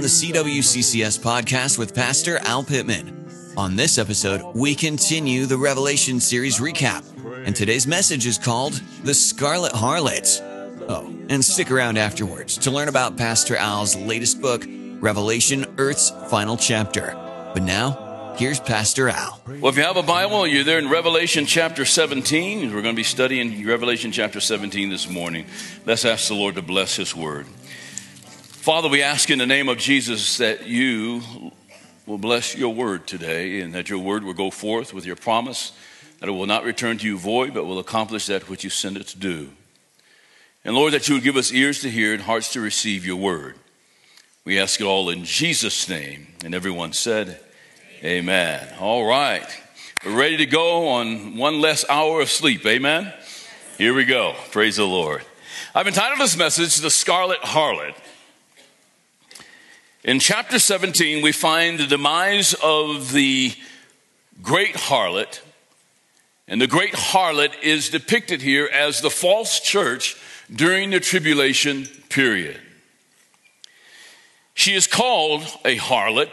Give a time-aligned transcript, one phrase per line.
[0.00, 3.28] on the CWCCS podcast with Pastor Al Pittman.
[3.58, 7.04] On this episode, we continue the Revelation series recap,
[7.44, 10.40] and today's message is called The Scarlet Harlot.
[10.88, 16.56] Oh, and stick around afterwards to learn about Pastor Al's latest book, Revelation Earth's Final
[16.56, 17.12] Chapter.
[17.52, 19.42] But now, here's Pastor Al.
[19.46, 22.74] Well, if you have a Bible, you're there in Revelation chapter 17.
[22.74, 25.44] We're going to be studying Revelation chapter 17 this morning.
[25.84, 27.44] Let's ask the Lord to bless His word.
[28.60, 31.22] Father, we ask in the name of Jesus that you
[32.04, 35.72] will bless your word today and that your word will go forth with your promise
[36.18, 38.98] that it will not return to you void, but will accomplish that which you send
[38.98, 39.48] it to do.
[40.62, 43.16] And Lord, that you would give us ears to hear and hearts to receive your
[43.16, 43.56] word.
[44.44, 46.26] We ask it all in Jesus' name.
[46.44, 47.40] And everyone said,
[48.04, 48.60] Amen.
[48.60, 48.78] Amen.
[48.78, 49.48] All right.
[50.04, 52.66] We're ready to go on one less hour of sleep.
[52.66, 53.10] Amen.
[53.78, 54.34] Here we go.
[54.50, 55.22] Praise the Lord.
[55.74, 57.94] I've entitled this message, The Scarlet Harlot.
[60.02, 63.52] In chapter 17, we find the demise of the
[64.40, 65.40] great harlot.
[66.48, 70.16] And the great harlot is depicted here as the false church
[70.50, 72.58] during the tribulation period.
[74.54, 76.30] She is called a harlot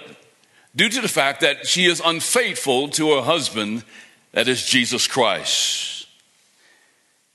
[0.73, 3.83] due to the fact that she is unfaithful to her husband,
[4.31, 6.07] that is Jesus Christ.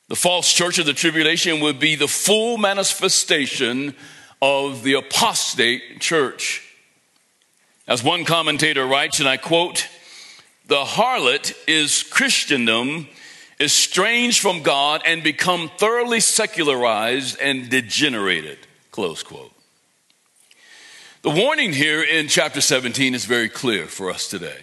[0.09, 3.95] The false church of the tribulation would be the full manifestation
[4.43, 6.69] of the apostate church.
[7.87, 9.89] As one commentator writes, and I quote,
[10.67, 13.07] the harlot is Christendom
[13.61, 18.59] estranged from God and become thoroughly secularized and degenerated.
[18.91, 19.53] Close quote.
[21.23, 24.59] The warning here in chapter 17 is very clear for us today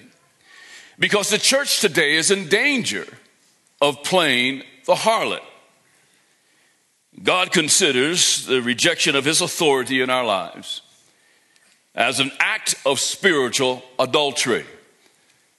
[0.98, 3.08] because the church today is in danger
[3.82, 5.40] of playing the harlot.
[7.24, 10.82] God considers the rejection of his authority in our lives
[11.96, 14.66] as an act of spiritual adultery,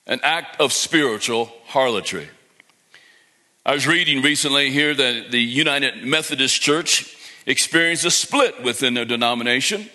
[0.07, 2.29] an act of spiritual harlotry.
[3.67, 7.15] I was reading recently here that the United Methodist Church
[7.47, 9.91] experienced a split within their denomination.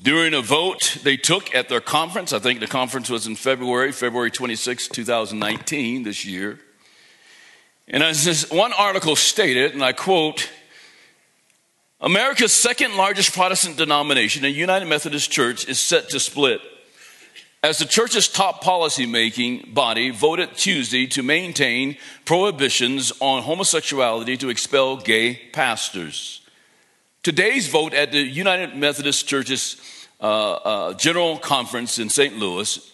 [0.00, 3.92] During a vote they took at their conference, I think the conference was in February,
[3.92, 6.58] February 26, 2019, this year.
[7.88, 10.50] And as this one article stated, and I quote,
[12.00, 16.60] America's second largest Protestant denomination, the United Methodist Church, is set to split.
[17.62, 24.48] As the church's top policy making body voted Tuesday to maintain prohibitions on homosexuality to
[24.48, 26.40] expel gay pastors.
[27.22, 29.76] Today's vote at the United Methodist Church's
[30.20, 32.36] uh, uh, General Conference in St.
[32.36, 32.92] Louis,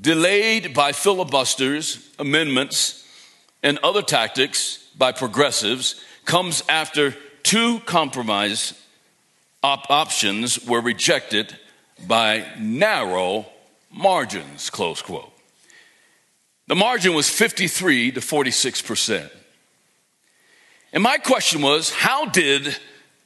[0.00, 3.05] delayed by filibusters, amendments,
[3.62, 8.74] and other tactics by progressives comes after two compromise
[9.62, 11.56] op- options were rejected
[12.06, 13.46] by narrow
[13.90, 15.32] margins, close quote.
[16.68, 19.32] The margin was 53 to 46 percent.
[20.92, 22.76] And my question was how did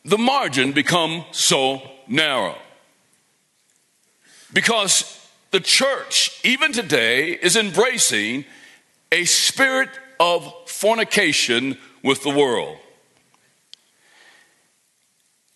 [0.04, 2.56] the margin become so narrow?
[4.52, 5.16] Because
[5.50, 8.44] the church, even today, is embracing
[9.12, 12.76] a spirit of fornication with the world.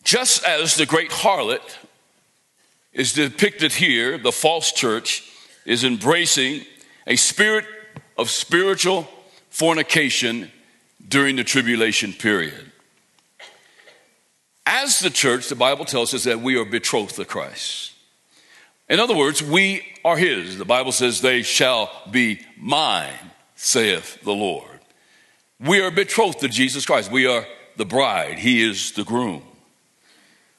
[0.03, 1.61] Just as the great harlot
[2.93, 5.31] is depicted here, the false church
[5.67, 6.65] is embracing
[7.07, 7.67] a spirit
[8.17, 9.07] of spiritual
[9.51, 10.51] fornication
[11.07, 12.73] during the tribulation period.
[14.67, 17.93] As the church, the Bible tells us that we are betrothed to Christ.
[18.89, 20.57] In other words, we are His.
[20.57, 23.33] The Bible says, they shall be mine
[23.65, 24.69] saith the Lord.
[25.59, 27.11] We are betrothed to Jesus Christ.
[27.11, 28.39] We are the bride.
[28.39, 29.43] He is the groom.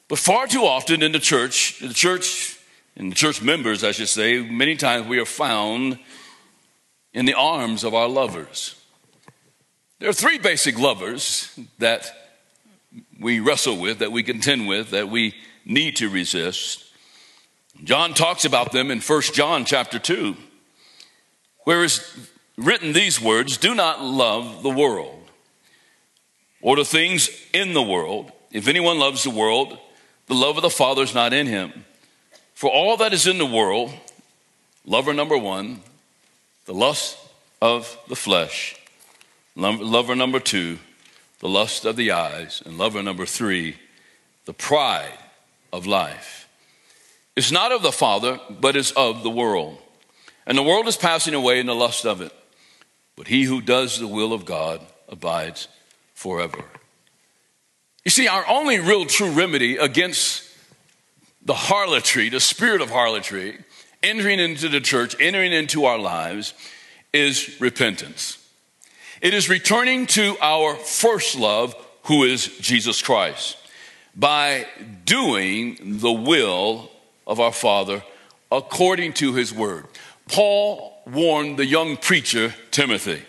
[0.07, 2.59] But far too often in the church, the church,
[2.95, 5.99] the church members, I should say, many times we are found
[7.13, 8.75] in the arms of our lovers.
[9.99, 12.11] There are three basic lovers that
[13.19, 16.83] we wrestle with, that we contend with, that we need to resist.
[17.83, 20.35] John talks about them in 1 John chapter 2.
[21.63, 25.29] Whereas written these words do not love the world
[26.61, 28.31] or the things in the world.
[28.51, 29.77] If anyone loves the world,
[30.27, 31.85] the love of the Father is not in him.
[32.53, 33.93] For all that is in the world,
[34.85, 35.81] lover number one,
[36.65, 37.17] the lust
[37.61, 38.75] of the flesh,
[39.55, 40.79] lover number two,
[41.39, 43.75] the lust of the eyes, and lover number three,
[44.45, 45.17] the pride
[45.71, 46.47] of life.
[47.35, 49.77] It's not of the Father, but is of the world.
[50.47, 52.31] And the world is passing away in the lust of it.
[53.15, 55.67] But he who does the will of God abides
[56.13, 56.63] forever.
[58.03, 60.43] You see, our only real true remedy against
[61.43, 63.59] the harlotry, the spirit of harlotry,
[64.03, 66.53] entering into the church, entering into our lives,
[67.13, 68.37] is repentance.
[69.21, 73.57] It is returning to our first love, who is Jesus Christ,
[74.15, 74.67] by
[75.05, 76.91] doing the will
[77.25, 78.03] of our Father
[78.51, 79.85] according to his word.
[80.27, 83.21] Paul warned the young preacher Timothy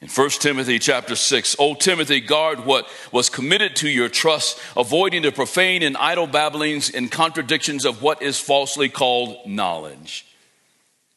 [0.00, 5.22] in 1 Timothy chapter 6, O Timothy, guard what was committed to your trust, avoiding
[5.22, 10.24] the profane and idle babblings and contradictions of what is falsely called knowledge.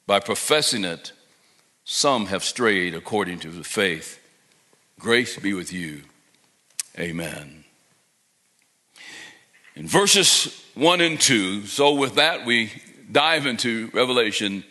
[0.07, 1.12] By professing it,
[1.83, 4.19] some have strayed according to the faith.
[4.98, 6.01] Grace be with you.
[6.98, 7.63] Amen.
[9.75, 12.71] In verses 1 and 2, so with that, we
[13.12, 14.63] dive into Revelation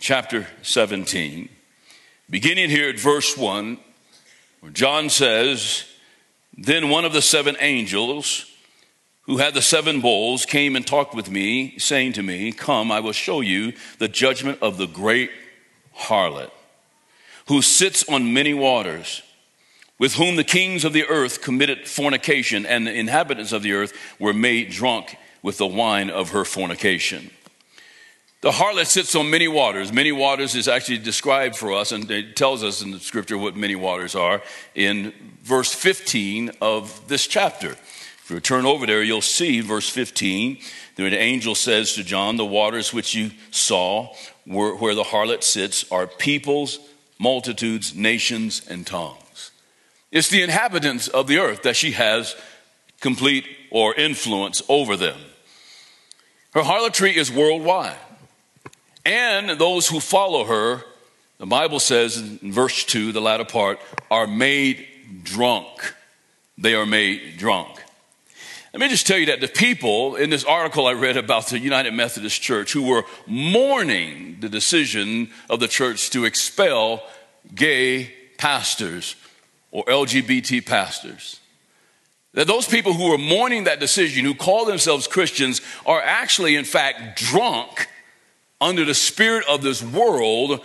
[0.00, 1.50] chapter 17.
[2.30, 3.78] Beginning here at verse 1,
[4.60, 5.84] where John says,
[6.56, 8.46] Then one of the seven angels
[9.22, 13.00] who had the seven bowls came and talked with me, saying to me, Come, I
[13.00, 15.30] will show you the judgment of the great
[15.94, 16.50] harlot,
[17.48, 19.22] who sits on many waters,
[19.98, 23.92] with whom the kings of the earth committed fornication, and the inhabitants of the earth
[24.18, 27.30] were made drunk with the wine of her fornication.
[28.42, 29.92] The harlot sits on many waters.
[29.92, 33.54] Many waters is actually described for us, and it tells us in the scripture what
[33.54, 34.42] many waters are
[34.74, 37.72] in verse 15 of this chapter.
[37.72, 40.58] If you turn over there, you'll see verse 15.
[40.96, 44.14] The angel says to John, The waters which you saw
[44.46, 46.78] where the harlot sits are peoples,
[47.18, 49.50] multitudes, nations, and tongues.
[50.10, 52.34] It's the inhabitants of the earth that she has
[53.02, 55.18] complete or influence over them.
[56.54, 57.98] Her harlotry is worldwide
[59.04, 60.82] and those who follow her,
[61.38, 63.78] the Bible says in verse 2, the latter part,
[64.10, 64.86] are made
[65.22, 65.94] drunk.
[66.58, 67.82] They are made drunk.
[68.72, 71.58] Let me just tell you that the people in this article I read about the
[71.58, 77.02] United Methodist Church who were mourning the decision of the church to expel
[77.52, 79.16] gay pastors
[79.72, 81.40] or LGBT pastors.
[82.34, 86.64] That those people who are mourning that decision, who call themselves Christians, are actually, in
[86.64, 87.88] fact, drunk
[88.60, 90.64] under the spirit of this world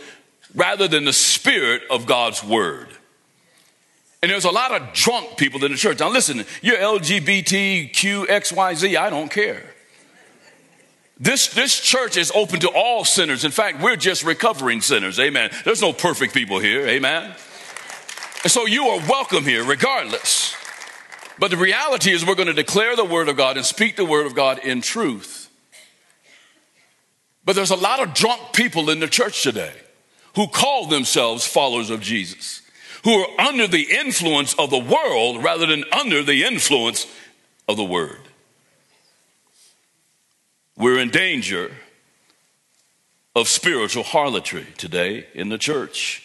[0.53, 2.87] rather than the spirit of God's word.
[4.21, 5.99] And there's a lot of drunk people in the church.
[5.99, 9.63] Now, listen, you're LGBTQ, XYZ, I don't care.
[11.19, 13.45] This, this church is open to all sinners.
[13.45, 15.19] In fact, we're just recovering sinners.
[15.19, 15.49] Amen.
[15.63, 16.87] There's no perfect people here.
[16.87, 17.35] Amen.
[18.43, 20.55] And so you are welcome here regardless.
[21.39, 24.05] But the reality is, we're going to declare the word of God and speak the
[24.05, 25.44] word of God in truth.
[27.45, 29.73] But there's a lot of drunk people in the church today
[30.35, 32.61] who call themselves followers of Jesus,
[33.03, 37.07] who are under the influence of the world rather than under the influence
[37.67, 38.19] of the word.
[40.75, 41.71] We're in danger
[43.35, 46.21] of spiritual harlotry today in the church.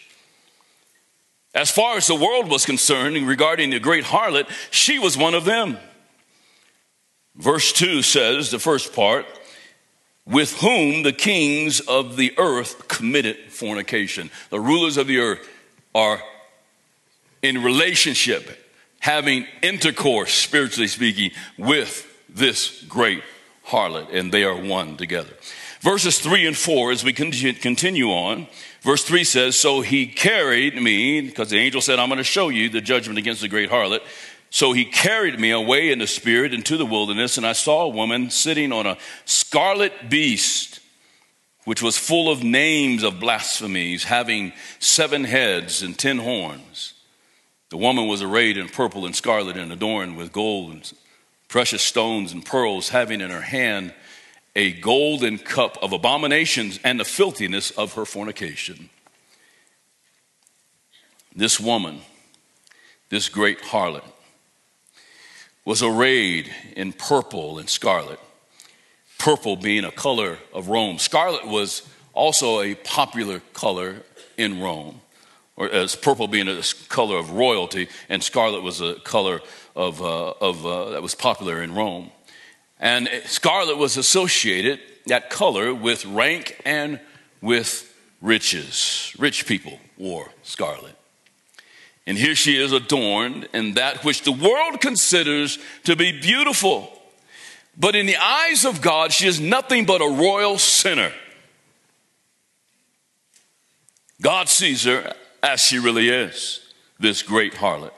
[1.53, 5.45] As far as the world was concerned regarding the great harlot, she was one of
[5.45, 5.77] them.
[7.35, 9.25] Verse 2 says, the first part,
[10.25, 14.29] with whom the kings of the earth committed fornication.
[14.49, 15.47] The rulers of the earth
[15.95, 16.21] are
[17.41, 18.49] in relationship,
[18.99, 23.23] having intercourse, spiritually speaking, with this great
[23.67, 25.33] harlot, and they are one together.
[25.81, 28.47] Verses 3 and 4, as we continue on,
[28.81, 32.49] verse 3 says, So he carried me, because the angel said, I'm going to show
[32.49, 34.01] you the judgment against the great harlot.
[34.53, 37.89] So he carried me away in the spirit into the wilderness, and I saw a
[37.89, 40.81] woman sitting on a scarlet beast,
[41.63, 46.93] which was full of names of blasphemies, having seven heads and ten horns.
[47.69, 50.93] The woman was arrayed in purple and scarlet and adorned with gold and
[51.47, 53.93] precious stones and pearls, having in her hand
[54.53, 58.89] a golden cup of abominations and the filthiness of her fornication.
[61.33, 62.01] This woman,
[63.07, 64.03] this great harlot,
[65.65, 68.19] was arrayed in purple and scarlet,
[69.19, 70.97] purple being a color of Rome.
[70.97, 73.97] Scarlet was also a popular color
[74.37, 75.01] in Rome,
[75.55, 79.41] or as purple being a color of royalty, and scarlet was a color
[79.75, 82.11] of, uh, of uh, that was popular in Rome.
[82.79, 86.99] And scarlet was associated, that color, with rank and
[87.41, 87.87] with
[88.21, 89.15] riches.
[89.19, 90.95] Rich people wore scarlet.
[92.07, 96.91] And here she is adorned in that which the world considers to be beautiful.
[97.77, 101.11] But in the eyes of God, she is nothing but a royal sinner.
[104.21, 106.59] God sees her as she really is,
[106.99, 107.91] this great harlot.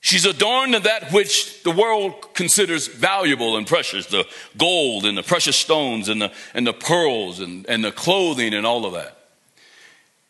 [0.00, 5.22] She's adorned in that which the world considers valuable and precious the gold and the
[5.22, 9.19] precious stones and the, and the pearls and, and the clothing and all of that.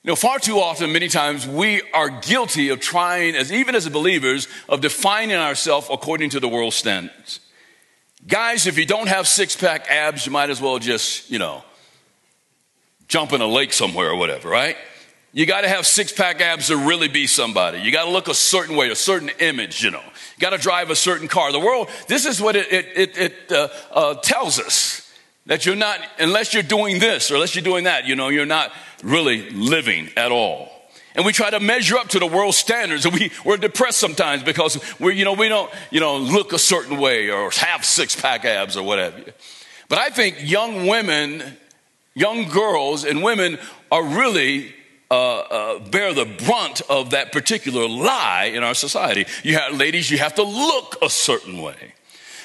[0.02, 3.86] You know, far too often, many times, we are guilty of trying, as even as
[3.86, 7.40] believers, of defining ourselves according to the world standards.
[8.26, 11.62] Guys, if you don't have six pack abs, you might as well just, you know,
[13.08, 14.76] jump in a lake somewhere or whatever, right?
[15.32, 17.80] You got to have six pack abs to really be somebody.
[17.80, 20.02] You got to look a certain way, a certain image, you know.
[20.02, 21.52] You got to drive a certain car.
[21.52, 25.09] The world, this is what it, it, it, it uh, uh, tells us
[25.50, 28.46] that you're not, unless you're doing this or unless you're doing that, you know, you're
[28.46, 28.70] not
[29.02, 30.70] really living at all.
[31.16, 34.44] And we try to measure up to the world standards and we, we're depressed sometimes
[34.44, 38.14] because we're, you know, we don't, you know, look a certain way or have six
[38.14, 39.18] pack abs or whatever.
[39.88, 41.42] But I think young women,
[42.14, 43.58] young girls and women
[43.90, 44.72] are really
[45.10, 49.26] uh, uh, bear the brunt of that particular lie in our society.
[49.42, 51.94] You have ladies, you have to look a certain way.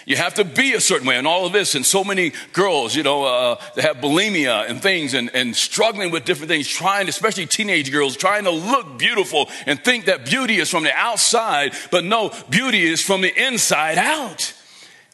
[0.06, 1.74] You have to be a certain way, and all of this.
[1.74, 6.12] And so many girls, you know, uh, they have bulimia and things, and, and struggling
[6.12, 10.58] with different things, trying, especially teenage girls, trying to look beautiful and think that beauty
[10.58, 14.54] is from the outside, but no, beauty is from the inside out.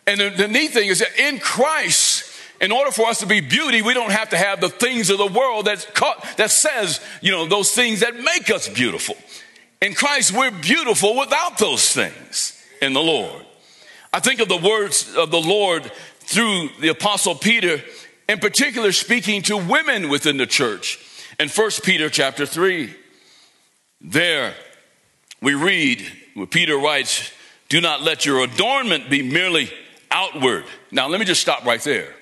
[0.05, 2.25] And the, the neat thing is that in Christ,
[2.59, 5.17] in order for us to be beauty, we don't have to have the things of
[5.17, 9.15] the world that's caught, that says, you know, those things that make us beautiful.
[9.81, 13.45] In Christ, we're beautiful without those things in the Lord.
[14.13, 15.89] I think of the words of the Lord
[16.19, 17.81] through the apostle Peter,
[18.27, 20.99] in particular speaking to women within the church.
[21.39, 22.93] In 1 Peter chapter 3,
[24.01, 24.53] there
[25.41, 27.31] we read where Peter writes,
[27.69, 29.71] Do not let your adornment be merely
[30.09, 30.65] outward.
[30.91, 32.13] Now, let me just stop right there.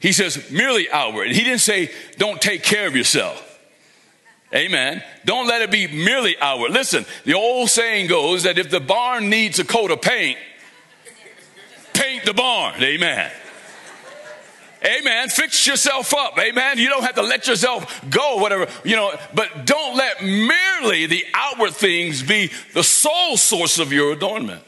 [0.00, 1.28] He says merely outward.
[1.28, 3.40] He didn't say don't take care of yourself.
[4.54, 5.02] Amen.
[5.24, 6.72] Don't let it be merely outward.
[6.72, 10.38] Listen, the old saying goes that if the barn needs a coat of paint,
[11.94, 12.82] paint the barn.
[12.82, 13.30] Amen.
[14.84, 15.28] Amen.
[15.30, 16.38] Fix yourself up.
[16.38, 16.78] Amen.
[16.78, 21.24] You don't have to let yourself go, whatever, you know, but don't let merely the
[21.32, 24.62] outward things be the sole source of your adornment.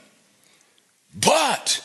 [1.14, 1.82] But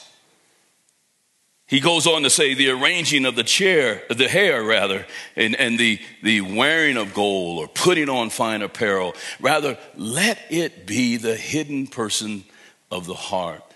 [1.68, 5.06] he goes on to say the arranging of the chair, the hair rather,
[5.36, 9.14] and, and the, the wearing of gold or putting on fine apparel.
[9.42, 12.46] Rather, let it be the hidden person
[12.90, 13.71] of the heart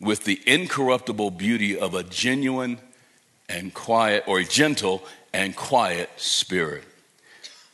[0.00, 2.78] with the incorruptible beauty of a genuine
[3.48, 5.02] and quiet, or a gentle
[5.32, 6.84] and quiet spirit,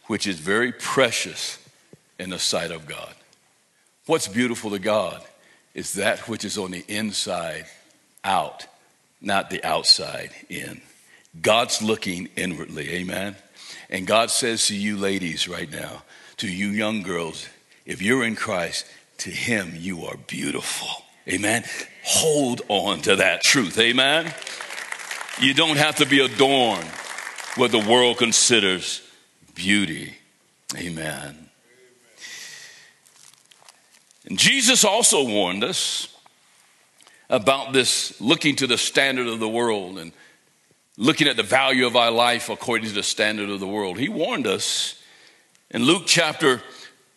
[0.07, 1.59] which is very precious
[2.19, 3.15] in the sight of God.
[4.07, 5.23] What's beautiful to God
[5.75, 7.67] is that which is on the inside
[8.23, 8.67] out
[9.25, 10.81] not the outside in.
[11.41, 13.37] God's looking inwardly, amen?
[13.91, 16.03] And God says to you ladies right now,
[16.37, 17.49] to you young girls,
[17.87, 18.87] if you're in Christ,
[19.19, 21.65] to Him you are beautiful, amen?
[22.05, 24.33] Hold on to that truth, amen?
[25.41, 26.89] You don't have to be adorned
[27.57, 29.03] what the world considers
[29.55, 30.15] beauty,
[30.77, 31.49] amen.
[34.27, 36.09] And Jesus also warned us
[37.29, 40.13] about this looking to the standard of the world and
[40.97, 43.99] looking at the value of our life according to the standard of the world.
[43.99, 45.01] He warned us
[45.71, 46.63] in Luke chapter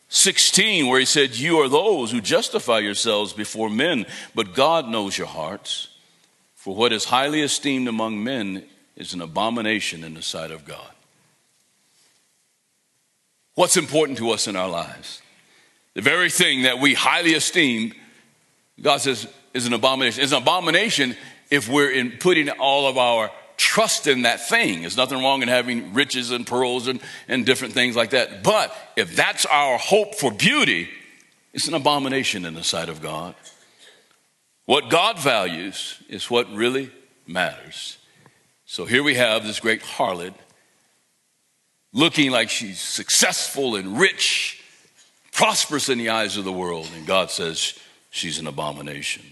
[0.09, 5.17] 16, where he said, You are those who justify yourselves before men, but God knows
[5.17, 5.89] your hearts.
[6.55, 8.63] For what is highly esteemed among men
[8.95, 10.91] is an abomination in the sight of God.
[13.55, 15.21] What's important to us in our lives?
[15.93, 17.93] The very thing that we highly esteem,
[18.79, 20.23] God says, is an abomination.
[20.23, 21.15] It's an abomination
[21.49, 24.81] if we're in putting all of our trust in that thing.
[24.81, 28.43] There's nothing wrong in having riches and pearls and, and different things like that.
[28.43, 30.87] But if that's our hope for beauty,
[31.53, 33.35] it's an abomination in the sight of God.
[34.65, 36.91] What God values is what really
[37.25, 37.97] matters.
[38.65, 40.33] So here we have this great harlot
[41.93, 44.61] looking like she's successful and rich,
[45.31, 49.23] prosperous in the eyes of the world, and God says she's an abomination.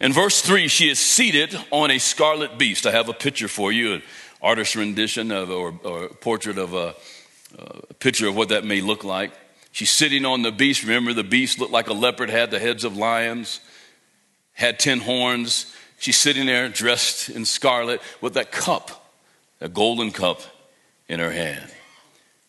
[0.00, 2.86] In verse 3, she is seated on a scarlet beast.
[2.86, 4.02] I have a picture for you, an
[4.40, 6.94] artist's rendition of, or, or portrait of a,
[7.58, 9.32] a picture of what that may look like.
[9.72, 10.82] She's sitting on the beast.
[10.82, 13.60] Remember, the beast looked like a leopard, had the heads of lions,
[14.54, 15.76] had ten horns.
[15.98, 19.12] She's sitting there dressed in scarlet with that cup,
[19.58, 20.40] that golden cup
[21.08, 21.70] in her hand.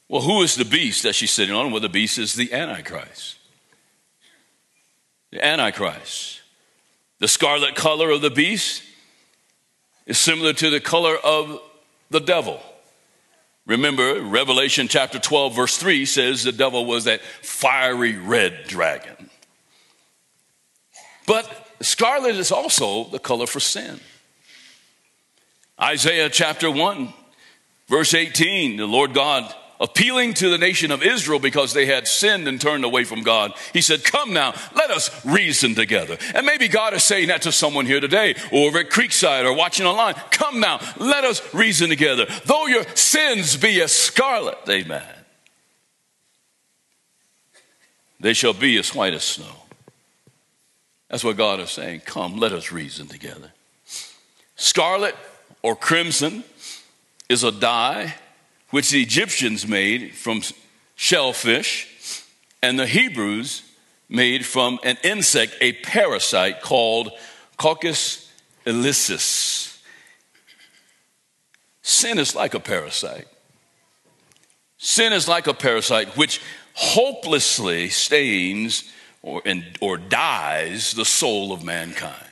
[0.08, 1.72] Well, who is the beast that she's sitting on?
[1.72, 3.38] Well, the beast is the Antichrist.
[5.31, 6.40] The Antichrist.
[7.21, 8.81] The scarlet color of the beast
[10.07, 11.61] is similar to the color of
[12.09, 12.59] the devil.
[13.67, 19.29] Remember, Revelation chapter 12, verse 3 says the devil was that fiery red dragon.
[21.27, 21.47] But
[21.81, 23.99] scarlet is also the color for sin.
[25.79, 27.13] Isaiah chapter 1,
[27.87, 32.47] verse 18, the Lord God appealing to the nation of Israel because they had sinned
[32.47, 33.53] and turned away from God.
[33.73, 36.17] He said, Come now, let us reason together.
[36.35, 39.53] And maybe God is saying that to someone here today, or over at Creekside, or
[39.53, 40.13] watching online.
[40.29, 42.27] Come now, let us reason together.
[42.45, 45.03] Though your sins be as scarlet, amen,
[48.19, 49.55] they shall be as white as snow.
[51.09, 52.01] That's what God is saying.
[52.05, 53.51] Come, let us reason together.
[54.55, 55.15] Scarlet
[55.61, 56.43] or crimson
[57.27, 58.15] is a dye
[58.71, 60.41] which the Egyptians made from
[60.95, 61.87] shellfish,
[62.61, 63.63] and the Hebrews
[64.09, 67.11] made from an insect, a parasite called
[67.57, 68.29] Coccus
[68.65, 69.79] ilicis.
[71.81, 73.27] Sin is like a parasite.
[74.77, 76.41] Sin is like a parasite which
[76.73, 82.30] hopelessly stains or, and, or dyes the soul of mankind.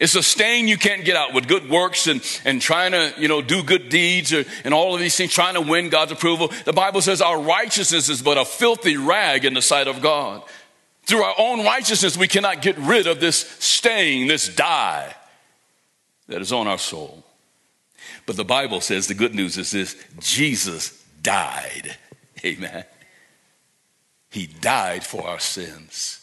[0.00, 3.28] It's a stain you can't get out with good works and, and trying to, you
[3.28, 6.50] know, do good deeds or, and all of these things, trying to win God's approval.
[6.64, 10.42] The Bible says our righteousness is but a filthy rag in the sight of God.
[11.04, 15.14] Through our own righteousness, we cannot get rid of this stain, this dye
[16.28, 17.22] that is on our soul.
[18.24, 21.94] But the Bible says the good news is this Jesus died.
[22.42, 22.84] Amen.
[24.30, 26.19] He died for our sins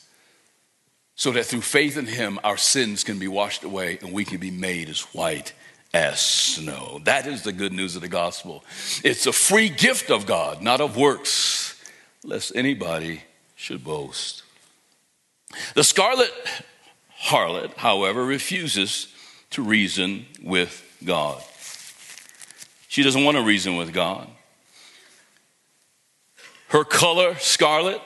[1.17, 4.37] so that through faith in him, our sins can be washed away and we can
[4.37, 5.51] be made as white
[5.93, 7.01] as snow.
[7.05, 8.63] That is the good news of the gospel.
[9.03, 11.83] It's a free gift of God, not of works,
[12.23, 13.23] lest anybody
[13.55, 14.43] should boast.
[15.73, 16.31] The scarlet
[17.23, 19.07] harlot, however, refuses
[19.49, 21.41] to reason with God.
[22.89, 24.29] She doesn't want to reason with God.
[26.67, 28.01] Her color, scarlet,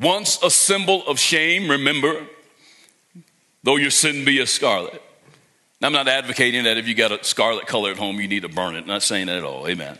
[0.00, 2.26] once a symbol of shame, remember,
[3.62, 5.02] though your sin be a scarlet.
[5.80, 8.42] Now, I'm not advocating that if you got a scarlet color at home, you need
[8.42, 8.82] to burn it.
[8.82, 9.66] I'm not saying that at all.
[9.66, 9.98] Amen.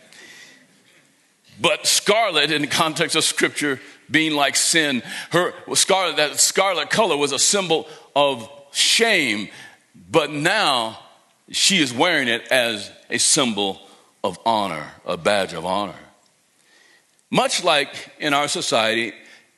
[1.60, 7.16] But scarlet, in the context of scripture, being like sin, her scarlet, that scarlet color
[7.16, 9.48] was a symbol of shame,
[10.10, 10.98] but now
[11.50, 13.80] she is wearing it as a symbol
[14.24, 15.98] of honor, a badge of honor.
[17.30, 19.12] Much like in our society,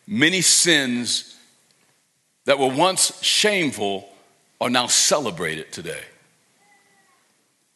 [0.06, 1.36] Many sins
[2.44, 4.08] that were once shameful
[4.60, 6.02] are now celebrated today.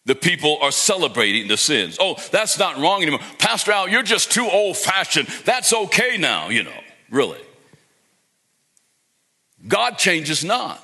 [0.04, 1.98] The people are celebrating the sins.
[2.00, 3.20] Oh, that's not wrong anymore.
[3.38, 5.28] Pastor Al, you're just too old fashioned.
[5.44, 7.40] That's okay now, you know, really.
[9.66, 10.82] God changes not.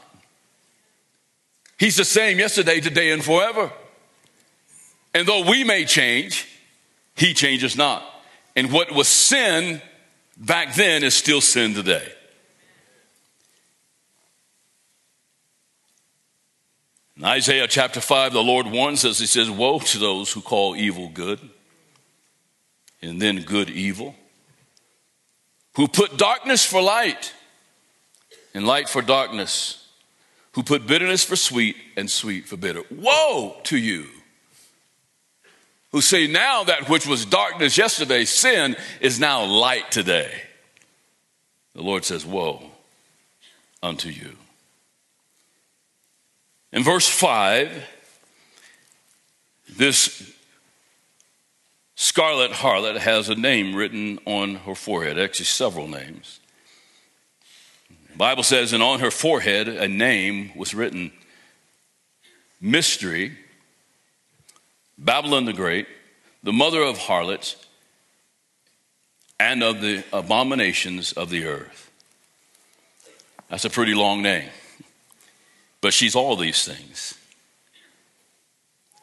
[1.78, 3.72] He's the same yesterday, today, and forever.
[5.14, 6.46] And though we may change,
[7.14, 8.04] He changes not.
[8.56, 9.80] And what was sin
[10.36, 12.12] back then is still sin today.
[17.16, 20.74] In Isaiah chapter 5, the Lord warns us, He says, Woe to those who call
[20.74, 21.38] evil good,
[23.00, 24.16] and then good evil,
[25.76, 27.32] who put darkness for light,
[28.52, 29.88] and light for darkness,
[30.52, 32.82] who put bitterness for sweet, and sweet for bitter.
[32.90, 34.06] Woe to you!
[35.94, 40.42] Who say now that which was darkness yesterday, sin, is now light today.
[41.76, 42.64] The Lord says, Woe
[43.80, 44.32] unto you.
[46.72, 47.84] In verse 5,
[49.76, 50.32] this
[51.94, 56.40] scarlet harlot has a name written on her forehead, actually, several names.
[58.10, 61.12] The Bible says, and on her forehead a name was written
[62.60, 63.38] Mystery
[64.98, 65.86] Babylon the Great,
[66.42, 67.56] the mother of harlots
[69.40, 71.90] and of the abominations of the earth.
[73.48, 74.48] That's a pretty long name,
[75.80, 77.14] but she's all these things.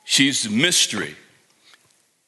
[0.03, 1.15] She's mystery.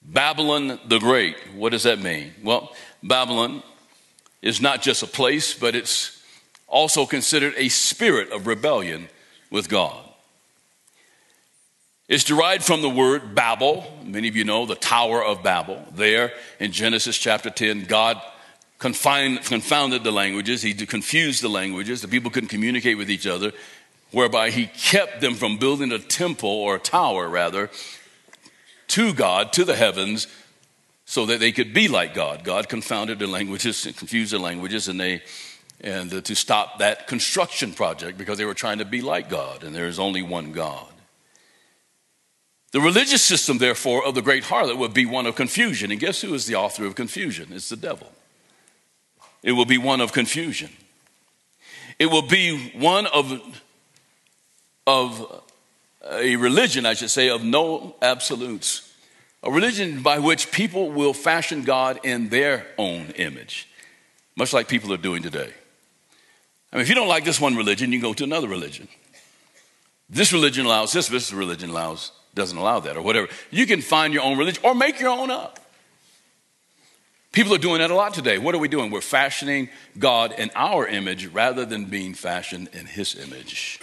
[0.02, 1.38] Babylon the Great.
[1.56, 2.34] What does that mean?
[2.44, 3.64] Well, Babylon
[4.42, 6.22] is not just a place, but it's
[6.68, 9.10] also considered a spirit of rebellion
[9.50, 10.13] with God.
[12.10, 13.86] It's derived from the word Babel.
[14.04, 15.82] Many of you know the Tower of Babel.
[15.96, 18.22] There in Genesis chapter 10, God
[18.78, 20.62] confined, confounded the languages.
[20.62, 22.02] He confused the languages.
[22.02, 23.54] The people couldn't communicate with each other,
[24.12, 27.70] whereby He kept them from building a temple or a tower, rather,
[28.90, 30.28] to God, to the heavens,
[31.06, 32.44] so that they could be like God.
[32.44, 35.22] God confounded their languages, confused their languages, and they
[35.80, 39.74] and to stop that construction project because they were trying to be like God, and
[39.74, 40.93] there is only one God.
[42.74, 45.92] The religious system, therefore, of the great harlot would be one of confusion.
[45.92, 47.50] And guess who is the author of confusion?
[47.52, 48.12] It's the devil.
[49.44, 50.72] It will be one of confusion.
[52.00, 53.62] It will be one of,
[54.88, 55.44] of
[56.10, 58.92] a religion, I should say, of no absolutes.
[59.44, 63.70] A religion by which people will fashion God in their own image,
[64.36, 65.54] much like people are doing today.
[66.72, 68.88] I mean, if you don't like this one religion, you go to another religion.
[70.10, 73.28] This religion allows this, this religion allows, doesn't allow that, or whatever.
[73.52, 75.60] You can find your own religion or make your own up.
[77.32, 78.38] People are doing that a lot today.
[78.38, 78.92] What are we doing?
[78.92, 83.80] We're fashioning God in our image rather than being fashioned in His image.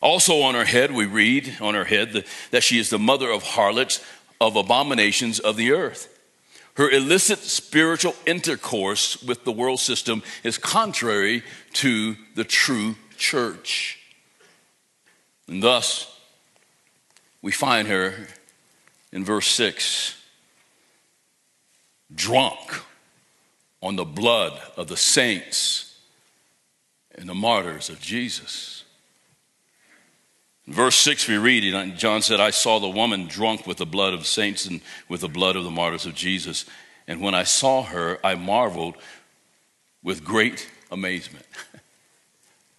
[0.00, 3.42] Also, on her head, we read on her head that she is the mother of
[3.42, 4.04] harlots,
[4.40, 6.10] of abominations of the earth.
[6.76, 11.42] Her illicit spiritual intercourse with the world system is contrary
[11.74, 13.98] to the true church.
[15.48, 16.13] And thus,
[17.44, 18.14] we find her
[19.12, 20.16] in verse 6
[22.14, 22.58] drunk
[23.82, 26.00] on the blood of the saints
[27.16, 28.84] and the martyrs of Jesus.
[30.66, 34.14] In verse 6, we read, John said, I saw the woman drunk with the blood
[34.14, 34.80] of saints and
[35.10, 36.64] with the blood of the martyrs of Jesus.
[37.06, 38.94] And when I saw her, I marveled
[40.02, 41.44] with great amazement.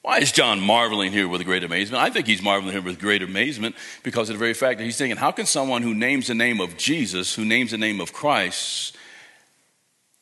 [0.06, 2.04] Why is John marveling here with great amazement?
[2.04, 5.00] I think he's marveling here with great amazement because of the very fact that he's
[5.00, 8.13] thinking, how can someone who names the name of Jesus, who names the name of
[8.13, 8.96] Christ,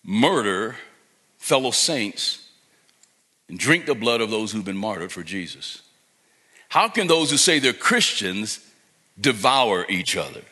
[0.01, 0.77] murder
[1.37, 2.47] fellow saints
[3.49, 5.81] and drink the blood of those who've been martyred for Jesus?
[6.69, 8.65] How can those who say they're Christians
[9.19, 10.43] devour each other?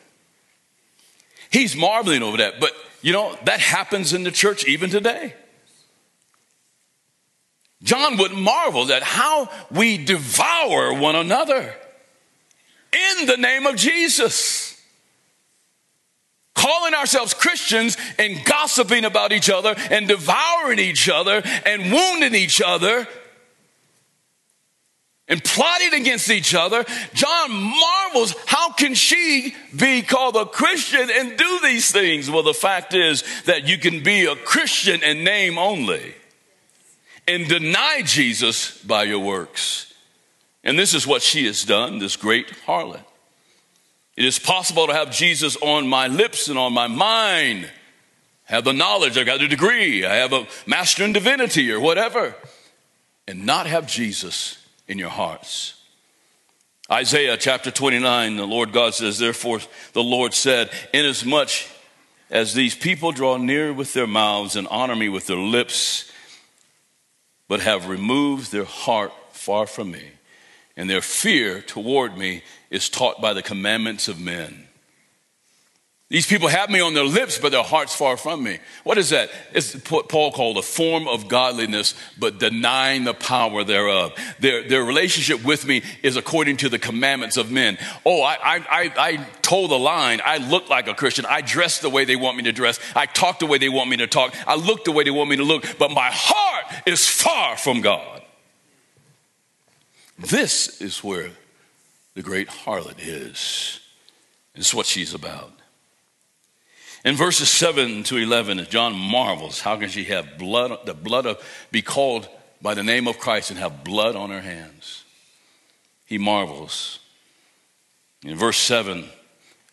[1.50, 5.32] He's marveling over that, but you know, that happens in the church even today.
[7.82, 11.74] John would marvel at how we devour one another
[12.92, 14.80] in the name of Jesus.
[16.54, 22.60] Calling ourselves Christians and gossiping about each other and devouring each other and wounding each
[22.64, 23.08] other
[25.26, 26.84] and plotting against each other.
[27.14, 32.30] John marvels, how can she be called a Christian and do these things?
[32.30, 36.14] Well, the fact is that you can be a Christian in name only
[37.26, 39.92] and deny Jesus by your works.
[40.64, 43.04] And this is what she has done, this great harlot.
[44.16, 47.70] It is possible to have Jesus on my lips and on my mind,
[48.44, 52.34] have the knowledge, I've got a degree, I have a master in divinity or whatever,
[53.26, 55.74] and not have Jesus in your hearts.
[56.90, 59.60] Isaiah chapter 29, the Lord God says, Therefore
[59.94, 61.50] the Lord said, Inasmuch
[62.30, 66.11] as these people draw near with their mouths and honor me with their lips,
[67.48, 70.12] but have removed their heart far from me,
[70.76, 74.68] and their fear toward me is taught by the commandments of men.
[76.12, 78.58] These people have me on their lips, but their heart's far from me.
[78.84, 79.30] What is that?
[79.54, 84.12] It's what Paul called a form of godliness, but denying the power thereof.
[84.38, 87.78] Their, their relationship with me is according to the commandments of men.
[88.04, 90.20] Oh, I, I, I, toe the line.
[90.22, 91.24] I look like a Christian.
[91.24, 92.78] I dress the way they want me to dress.
[92.94, 94.34] I talk the way they want me to talk.
[94.46, 97.80] I look the way they want me to look, but my heart is far from
[97.80, 98.20] God.
[100.18, 101.30] This is where
[102.12, 103.80] the great harlot is.
[104.54, 105.54] This is what she's about.
[107.04, 111.42] In verses 7 to 11, John marvels, how can she have blood, the blood of,
[111.72, 112.28] be called
[112.60, 115.04] by the name of Christ and have blood on her hands?
[116.06, 117.00] He marvels.
[118.24, 119.04] In verse 7,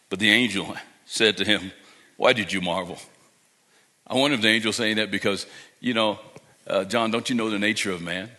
[0.10, 1.72] but the angel said to him,
[2.18, 2.98] Why did you marvel?
[4.08, 5.46] I wonder if the angel saying that because,
[5.80, 6.20] you know,
[6.66, 8.30] uh, John, don't you know the nature of man?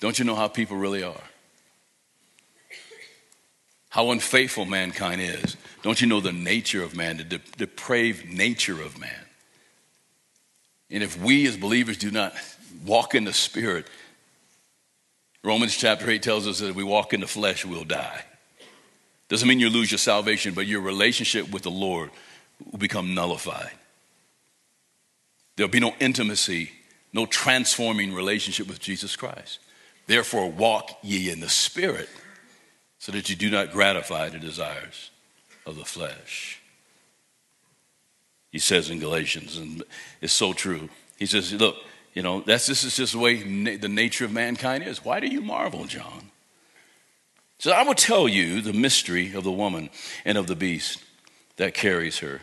[0.00, 1.22] Don't you know how people really are?
[3.96, 5.56] How unfaithful mankind is.
[5.80, 9.24] Don't you know the nature of man, the de- depraved nature of man?
[10.90, 12.34] And if we as believers do not
[12.84, 13.86] walk in the Spirit,
[15.42, 18.22] Romans chapter 8 tells us that if we walk in the flesh, we'll die.
[19.30, 22.10] Doesn't mean you lose your salvation, but your relationship with the Lord
[22.70, 23.72] will become nullified.
[25.56, 26.70] There'll be no intimacy,
[27.14, 29.58] no transforming relationship with Jesus Christ.
[30.06, 32.10] Therefore, walk ye in the Spirit
[33.06, 35.12] so that you do not gratify the desires
[35.64, 36.60] of the flesh.
[38.50, 39.84] He says in Galatians, and
[40.20, 40.88] it's so true.
[41.16, 41.76] He says, Look,
[42.14, 45.04] you know, that's, this is just the way na- the nature of mankind is.
[45.04, 46.32] Why do you marvel, John?
[47.60, 49.90] So I will tell you the mystery of the woman
[50.24, 51.00] and of the beast
[51.58, 52.40] that carries her,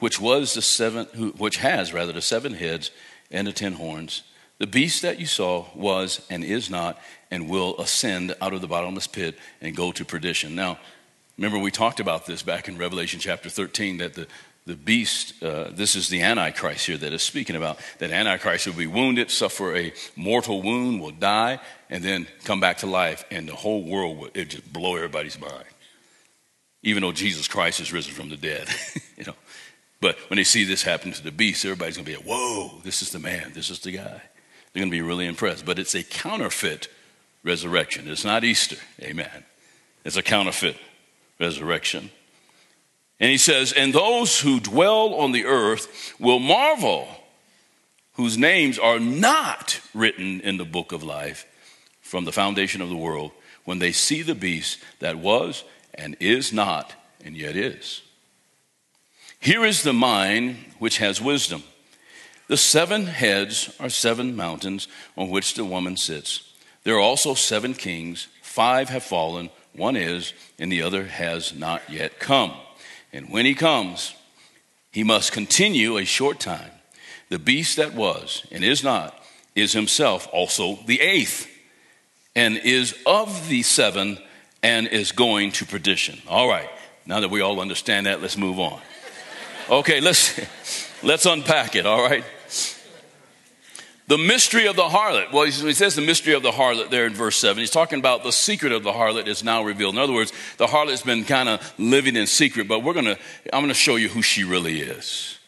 [0.00, 1.06] which was the seven,
[1.38, 2.90] which has rather the seven heads
[3.30, 4.24] and the ten horns.
[4.60, 7.00] The beast that you saw was and is not
[7.32, 10.54] and will ascend out of the bottomless pit and go to perdition.
[10.54, 10.78] Now,
[11.40, 14.26] Remember, we talked about this back in Revelation chapter 13 that the,
[14.66, 17.78] the beast, uh, this is the Antichrist here that is speaking about.
[17.98, 22.76] That Antichrist will be wounded, suffer a mortal wound, will die, and then come back
[22.78, 25.64] to life, and the whole world will it just blow everybody's mind.
[26.82, 28.68] Even though Jesus Christ is risen from the dead,
[29.16, 29.36] you know.
[30.02, 32.82] But when they see this happen to the beast, everybody's going to be, like, whoa,
[32.84, 34.20] this is the man, this is the guy.
[34.72, 35.64] They're going to be really impressed.
[35.64, 36.88] But it's a counterfeit
[37.42, 38.08] resurrection.
[38.08, 38.76] It's not Easter.
[39.00, 39.44] Amen.
[40.04, 40.76] It's a counterfeit
[41.38, 42.10] resurrection.
[43.18, 47.08] And he says, And those who dwell on the earth will marvel,
[48.14, 51.46] whose names are not written in the book of life
[52.00, 53.32] from the foundation of the world,
[53.64, 58.02] when they see the beast that was and is not and yet is.
[59.38, 61.62] Here is the mind which has wisdom.
[62.50, 66.52] The seven heads are seven mountains on which the woman sits.
[66.82, 68.26] There are also seven kings.
[68.42, 72.52] Five have fallen, one is, and the other has not yet come.
[73.12, 74.16] And when he comes,
[74.90, 76.72] he must continue a short time.
[77.28, 79.14] The beast that was and is not
[79.54, 81.46] is himself also the eighth,
[82.34, 84.18] and is of the seven
[84.60, 86.18] and is going to perdition.
[86.26, 86.68] All right,
[87.06, 88.80] now that we all understand that, let's move on.
[89.70, 90.40] Okay, let's
[91.04, 92.24] let's unpack it, all right?
[94.10, 95.30] The mystery of the harlot.
[95.30, 97.60] Well, he says the mystery of the harlot there in verse 7.
[97.60, 99.94] He's talking about the secret of the harlot is now revealed.
[99.94, 103.16] In other words, the harlot's been kind of living in secret, but we're going to,
[103.52, 105.38] I'm going to show you who she really is.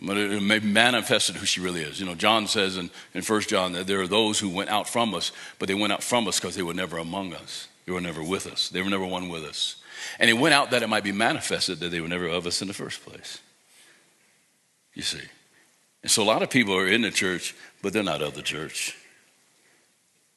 [0.00, 2.00] It may be manifested who she really is.
[2.00, 4.88] You know, John says in, in 1 John that there are those who went out
[4.88, 5.30] from us,
[5.60, 7.68] but they went out from us because they were never among us.
[7.86, 8.70] They were never with us.
[8.70, 9.76] They were never one with us.
[10.18, 12.60] And they went out that it might be manifested that they were never of us
[12.60, 13.38] in the first place.
[14.94, 15.22] You see.
[16.02, 18.42] And so a lot of people are in the church, but they're not of the
[18.42, 18.96] church.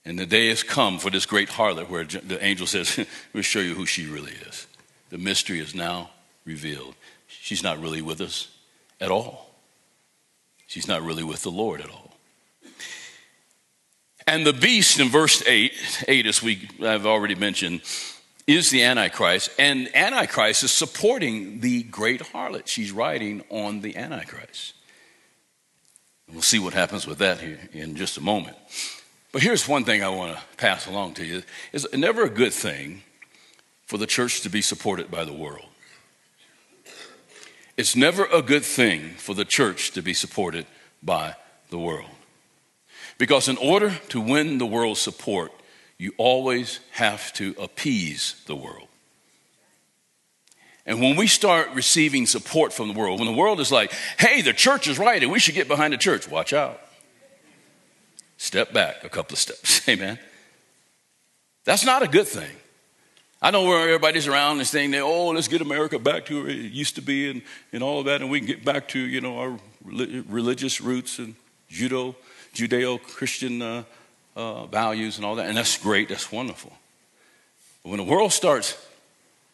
[0.03, 3.59] And the day has come for this great harlot where the angel says, We'll show
[3.59, 4.67] you who she really is.
[5.09, 6.09] The mystery is now
[6.45, 6.95] revealed.
[7.27, 8.49] She's not really with us
[8.99, 9.51] at all.
[10.67, 12.15] She's not really with the Lord at all.
[14.27, 17.81] And the beast in verse 8, 8 as we have already mentioned,
[18.47, 19.49] is the Antichrist.
[19.59, 22.67] And Antichrist is supporting the great harlot.
[22.67, 24.73] She's riding on the Antichrist.
[26.31, 28.57] We'll see what happens with that here in just a moment.
[29.31, 31.43] But here's one thing I want to pass along to you.
[31.73, 33.03] It's never a good thing
[33.85, 35.65] for the church to be supported by the world.
[37.77, 40.65] It's never a good thing for the church to be supported
[41.01, 41.35] by
[41.69, 42.09] the world.
[43.17, 45.51] Because in order to win the world's support,
[45.97, 48.87] you always have to appease the world.
[50.85, 54.41] And when we start receiving support from the world, when the world is like, hey,
[54.41, 56.81] the church is right and we should get behind the church, watch out.
[58.37, 59.87] Step back a couple of steps.
[59.89, 60.17] Amen.
[61.63, 62.49] That's not a good thing.
[63.43, 66.57] I know where everybody's around this saying, oh, let's get America back to where it
[66.57, 67.41] used to be and,
[67.71, 71.17] and all of that, and we can get back to, you know, our religious roots
[71.17, 71.35] and
[71.67, 72.15] judo,
[72.53, 73.83] Judeo-Christian uh,
[74.35, 75.47] uh, values and all that.
[75.47, 76.71] And that's great, that's wonderful.
[77.83, 78.77] But when the world starts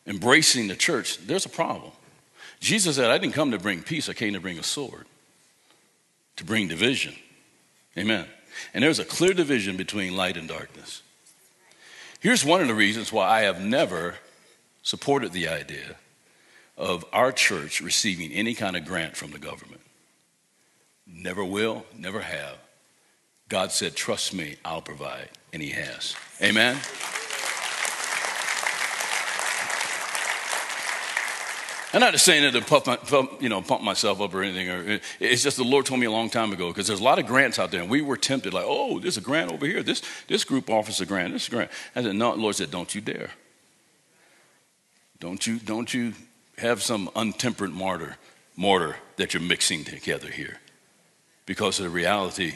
[0.07, 1.91] embracing the church, there's a problem.
[2.59, 5.05] Jesus said, I didn't come to bring peace, I came to bring a sword,
[6.37, 7.13] to bring division.
[7.97, 8.25] Amen.
[8.73, 11.03] And there's a clear division between light and darkness.
[12.19, 14.15] Here's one of the reasons why I have never
[14.81, 15.95] supported the idea
[16.77, 19.81] of our church receiving any kind of grant from the government.
[21.05, 22.57] Never will, never have.
[23.49, 25.29] God said, Trust me, I'll provide.
[25.53, 26.15] And He has.
[26.41, 26.77] Amen.
[31.97, 34.69] I'm not just saying it to pump, you know, pump myself up or anything.
[34.69, 37.17] Or, it's just the Lord told me a long time ago because there's a lot
[37.17, 39.81] of grants out there, and we were tempted, like, oh, there's a grant over here.
[39.81, 41.33] This, this group offers a grant.
[41.33, 41.71] This grant.
[41.95, 42.35] I said, no.
[42.35, 43.31] Lord said, don't you dare.
[45.19, 46.13] Don't you, don't you
[46.59, 48.17] have some untempered mortar,
[48.55, 50.59] mortar that you're mixing together here.
[51.47, 52.53] Because the reality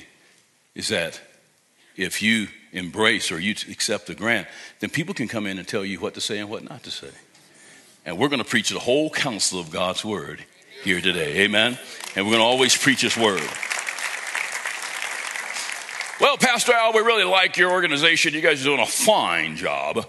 [0.76, 1.20] is that
[1.96, 4.48] if you embrace or you accept the grant,
[4.82, 6.92] then people can come in and tell you what to say and what not to
[6.92, 7.10] say.
[8.06, 10.44] And we're going to preach the whole counsel of God's word
[10.84, 11.42] here today.
[11.42, 11.78] Amen.
[12.16, 13.48] And we're going to always preach his word.
[16.20, 18.34] Well, Pastor Al, we really like your organization.
[18.34, 20.06] You guys are doing a fine job.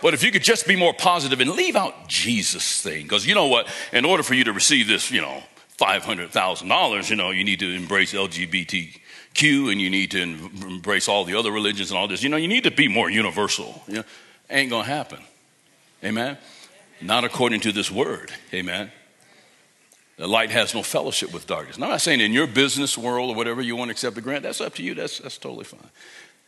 [0.00, 3.34] But if you could just be more positive and leave out Jesus thing, because you
[3.34, 3.66] know what?
[3.92, 5.42] In order for you to receive this, you know,
[5.78, 11.34] $500,000, you know, you need to embrace LGBTQ and you need to embrace all the
[11.34, 12.22] other religions and all this.
[12.22, 13.82] You know, you need to be more universal.
[13.88, 14.04] You know,
[14.48, 15.18] ain't going to happen.
[16.04, 16.38] Amen.
[17.00, 18.32] Not according to this word.
[18.52, 18.90] Amen.
[20.16, 21.78] The light has no fellowship with darkness.
[21.78, 24.20] Now, I'm not saying in your business world or whatever you want to accept the
[24.20, 24.94] grant, that's up to you.
[24.94, 25.90] That's, that's totally fine.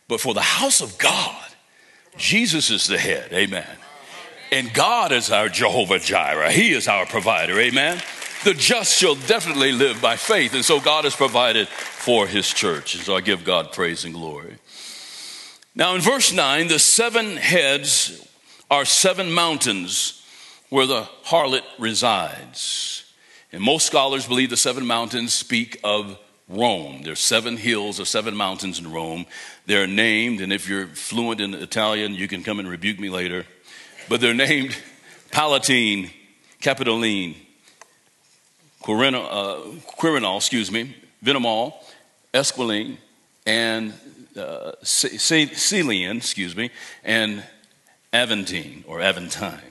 [0.09, 1.45] But for the house of God,
[2.17, 3.31] Jesus is the head.
[3.31, 3.65] Amen.
[4.51, 6.51] And God is our Jehovah Jireh.
[6.51, 7.57] He is our provider.
[7.57, 8.01] Amen.
[8.43, 10.53] The just shall definitely live by faith.
[10.53, 12.95] And so God has provided for his church.
[12.95, 14.57] And so I give God praise and glory.
[15.73, 18.27] Now, in verse 9, the seven heads
[18.69, 20.20] are seven mountains
[20.71, 23.03] where the harlot resides.
[23.51, 27.01] And most scholars believe the seven mountains speak of Rome.
[27.03, 29.25] There's seven hills or seven mountains in Rome.
[29.65, 33.45] They're named, and if you're fluent in Italian, you can come and rebuke me later.
[34.07, 34.77] But they're named
[35.29, 36.09] Palatine,
[36.61, 37.35] Capitoline,
[38.81, 39.55] Quirinal, uh,
[39.97, 41.73] Quirinal excuse me, Viminal,
[42.33, 42.97] Esquiline,
[43.45, 43.93] and
[44.37, 46.69] uh, Celian, excuse me,
[47.03, 47.43] and
[48.13, 49.70] Aventine or Aventine.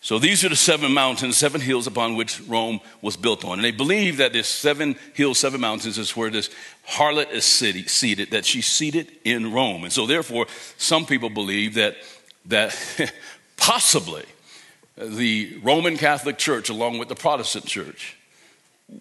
[0.00, 3.54] So these are the seven mountains, seven hills upon which Rome was built on.
[3.54, 6.50] And they believe that this seven hills, seven mountains is where this
[6.88, 9.84] harlot is seated, that she's seated in Rome.
[9.84, 11.96] And so therefore, some people believe that,
[12.46, 13.12] that
[13.56, 14.24] possibly
[14.96, 18.16] the Roman Catholic Church, along with the Protestant Church,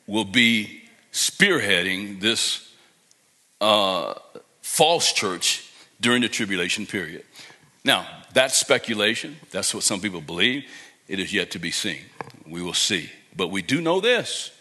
[0.07, 0.83] will be
[1.13, 2.71] spearheading this
[3.61, 4.15] uh,
[4.61, 7.23] false church during the tribulation period.
[7.83, 9.37] Now, that's speculation.
[9.51, 10.65] That's what some people believe.
[11.07, 12.01] It is yet to be seen.
[12.45, 13.09] We will see.
[13.35, 14.51] But we do know this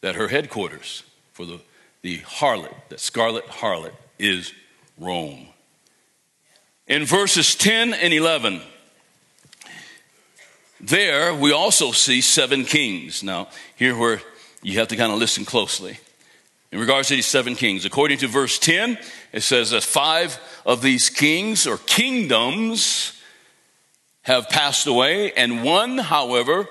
[0.00, 1.60] that her headquarters for the,
[2.02, 4.52] the harlot, that scarlet harlot, is
[4.98, 5.46] Rome.
[6.86, 8.60] In verses 10 and 11,
[10.80, 13.22] there we also see seven kings.
[13.22, 14.20] Now, here where
[14.62, 15.98] you have to kind of listen closely.
[16.70, 18.98] In regards to these seven kings, according to verse 10,
[19.32, 23.13] it says that five of these kings or kingdoms
[24.24, 26.66] have passed away, and one, however,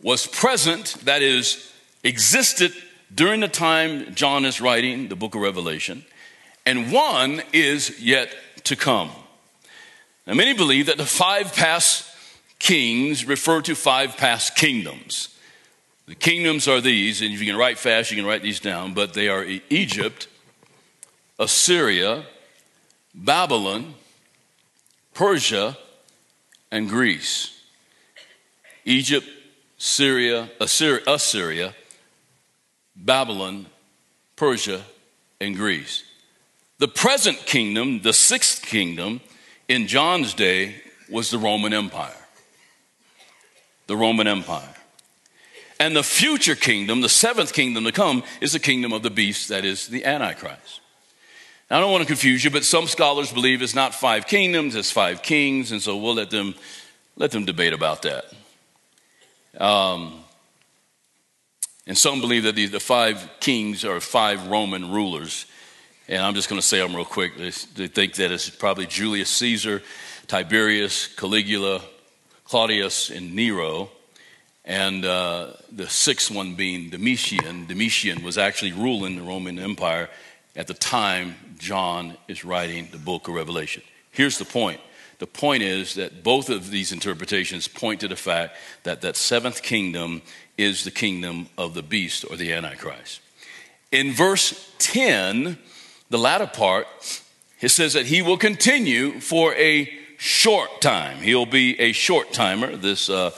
[0.00, 2.72] was present, that is, existed
[3.14, 6.04] during the time John is writing the book of Revelation,
[6.64, 8.34] and one is yet
[8.64, 9.10] to come.
[10.26, 12.08] Now, many believe that the five past
[12.60, 15.36] kings refer to five past kingdoms.
[16.06, 18.94] The kingdoms are these, and if you can write fast, you can write these down,
[18.94, 20.28] but they are Egypt,
[21.38, 22.24] Assyria,
[23.12, 23.94] Babylon,
[25.14, 25.76] Persia,
[26.72, 27.60] and Greece.
[28.84, 29.28] Egypt,
[29.76, 31.74] Syria, uh, Assyria, uh, Assyria,
[32.96, 33.66] Babylon,
[34.34, 34.82] Persia,
[35.40, 36.02] and Greece.
[36.78, 39.20] The present kingdom, the sixth kingdom
[39.68, 42.16] in John's day, was the Roman Empire.
[43.86, 44.74] The Roman Empire.
[45.78, 49.48] And the future kingdom, the seventh kingdom to come, is the kingdom of the beast,
[49.48, 50.81] that is the Antichrist.
[51.72, 54.74] Now, I don't want to confuse you, but some scholars believe it's not five kingdoms,
[54.74, 56.54] it's five kings, and so we'll let them,
[57.16, 58.26] let them debate about that.
[59.58, 60.22] Um,
[61.86, 65.46] and some believe that the, the five kings are five Roman rulers.
[66.08, 67.38] And I'm just going to say them real quick.
[67.38, 69.80] They, they think that it's probably Julius Caesar,
[70.26, 71.80] Tiberius, Caligula,
[72.44, 73.88] Claudius, and Nero.
[74.66, 77.64] And uh, the sixth one being Domitian.
[77.64, 80.10] Domitian was actually ruling the Roman Empire
[80.54, 83.82] at the time John is writing the book of Revelation.
[84.10, 84.80] Here's the point
[85.18, 89.62] the point is that both of these interpretations point to the fact that that seventh
[89.62, 90.20] kingdom
[90.58, 93.20] is the kingdom of the beast or the Antichrist.
[93.92, 95.58] In verse 10,
[96.10, 96.88] the latter part,
[97.60, 101.18] it says that he will continue for a short time.
[101.18, 103.30] He'll be a short timer, this uh,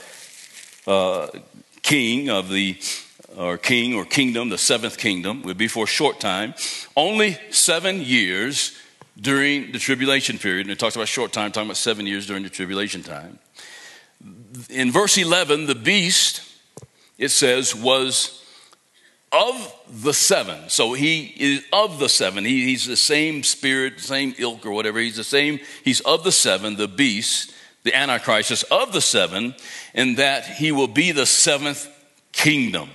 [0.87, 1.27] uh,
[1.83, 2.77] king of the
[3.37, 6.53] or king or kingdom, the seventh kingdom, would be for a short time,
[6.95, 8.77] only seven years
[9.19, 10.65] during the tribulation period.
[10.65, 13.39] And it talks about short time, talking about seven years during the tribulation time.
[14.69, 16.41] In verse 11, the beast,
[17.17, 18.41] it says, was
[19.31, 20.69] of the seven.
[20.69, 22.45] So he is of the seven.
[22.45, 24.99] He, he's the same spirit, same ilk or whatever.
[24.99, 25.59] He's the same.
[25.83, 29.55] He's of the seven, the beast, the Antichrist is of the seven,
[29.93, 31.87] in that he will be the seventh
[32.31, 32.89] kingdom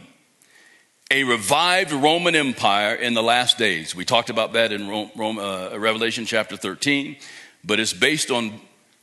[1.11, 3.96] a revived Roman Empire in the last days.
[3.96, 7.17] We talked about that in Rome, Rome, uh, Revelation chapter 13,
[7.65, 8.61] but it's based on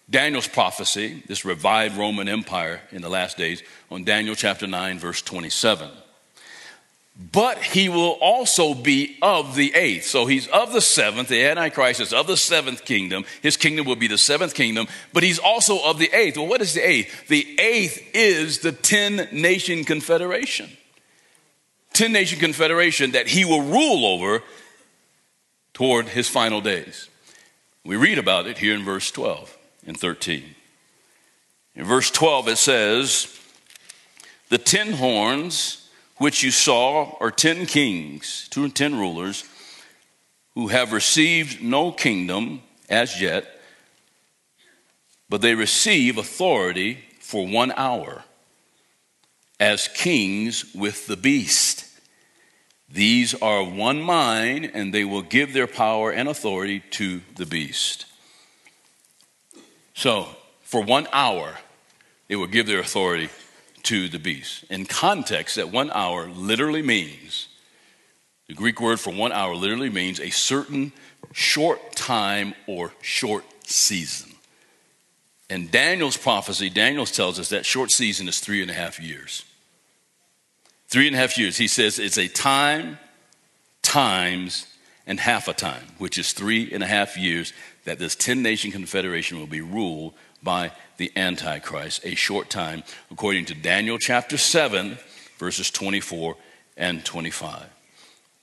[0.10, 5.22] Daniel's prophecy, this revived Roman Empire in the last days, on Daniel chapter 9, verse
[5.22, 5.89] 27.
[7.32, 10.05] But he will also be of the eighth.
[10.05, 11.30] So he's of the seventh.
[11.30, 13.26] The Antichrist is of the seventh kingdom.
[13.41, 16.38] His kingdom will be the seventh kingdom, but he's also of the eighth.
[16.38, 17.28] Well, what is the eighth?
[17.28, 20.70] The eighth is the 10 nation confederation.
[21.93, 24.43] 10 nation confederation that he will rule over
[25.73, 27.09] toward his final days.
[27.83, 30.43] We read about it here in verse 12 and 13.
[31.75, 33.39] In verse 12, it says,
[34.49, 39.43] The ten horns which you saw are ten kings, two and ten rulers,
[40.55, 43.45] who have received no kingdom as yet,
[45.29, 48.23] but they receive authority for one hour
[49.60, 51.86] as kings with the beast.
[52.89, 58.05] These are one mind, and they will give their power and authority to the beast.
[59.93, 60.30] So,
[60.62, 61.55] for one hour,
[62.28, 63.30] they will give their authority
[63.84, 64.64] to the beast.
[64.70, 67.47] In context, that one hour literally means
[68.47, 70.93] the Greek word for one hour literally means a certain
[71.34, 74.32] short time or short season.
[75.49, 79.43] In Daniel's prophecy, Daniel tells us that short season is three and a half years.
[80.88, 81.57] Three and a half years.
[81.57, 82.97] He says it's a time,
[83.81, 84.67] times,
[85.05, 87.53] and half a time, which is three and a half years
[87.85, 90.13] that this 10 nation confederation will be ruled
[90.43, 94.97] by the Antichrist, a short time, according to Daniel chapter 7,
[95.38, 96.35] verses 24
[96.75, 97.65] and 25.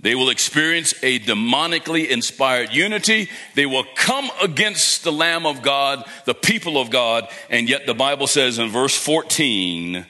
[0.01, 3.31] They will experience a demonically inspired unity.
[3.55, 7.95] They will come against the Lamb of God, the people of God, and yet the
[7.95, 10.05] Bible says in verse 14,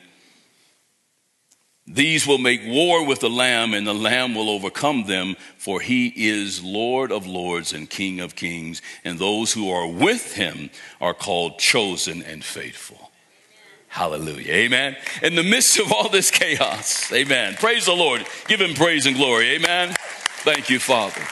[1.86, 6.08] these will make war with the Lamb, and the Lamb will overcome them, for he
[6.16, 10.70] is Lord of lords and King of kings, and those who are with him
[11.00, 13.10] are called chosen and faithful.
[13.88, 14.52] Hallelujah.
[14.52, 14.96] Amen.
[15.22, 17.54] In the midst of all this chaos, amen.
[17.54, 18.26] Praise the Lord.
[18.48, 19.50] Give him praise and glory.
[19.50, 19.94] Amen.
[20.42, 21.22] Thank you, Father.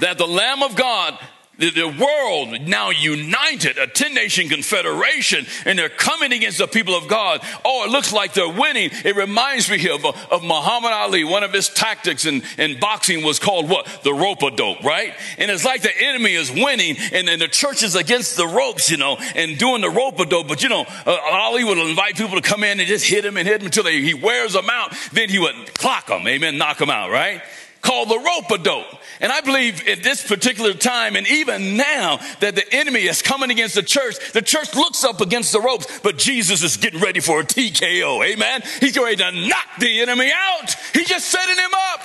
[0.00, 1.18] That the Lamb of God
[1.58, 6.94] the, the world now united, a 10 nation confederation, and they're coming against the people
[6.94, 7.40] of God.
[7.64, 8.90] Oh, it looks like they're winning.
[9.04, 11.24] It reminds me of, of Muhammad Ali.
[11.24, 13.86] One of his tactics in, in boxing was called what?
[14.02, 15.14] The rope a dope, right?
[15.38, 18.90] And it's like the enemy is winning, and then the church is against the ropes,
[18.90, 20.48] you know, and doing the rope a dope.
[20.48, 23.36] But you know, uh, Ali would invite people to come in and just hit him
[23.36, 24.94] and hit him until they, he wears them out.
[25.12, 27.42] Then he would clock them, amen, knock them out, right?
[27.84, 28.86] Called the rope a dope.
[29.20, 33.50] And I believe at this particular time and even now that the enemy is coming
[33.50, 37.20] against the church, the church looks up against the ropes, but Jesus is getting ready
[37.20, 38.26] for a TKO.
[38.26, 38.62] Amen.
[38.80, 40.74] He's ready to knock the enemy out.
[40.92, 42.00] He's just setting him up.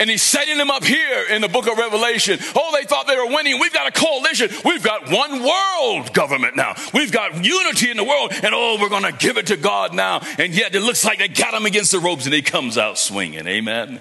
[0.00, 2.38] And he's setting them up here in the book of Revelation.
[2.56, 3.60] Oh, they thought they were winning.
[3.60, 4.48] We've got a coalition.
[4.64, 6.74] We've got one world government now.
[6.94, 8.32] We've got unity in the world.
[8.32, 10.22] And oh, we're going to give it to God now.
[10.38, 12.96] And yet it looks like they got him against the ropes and he comes out
[12.96, 13.46] swinging.
[13.46, 14.00] Amen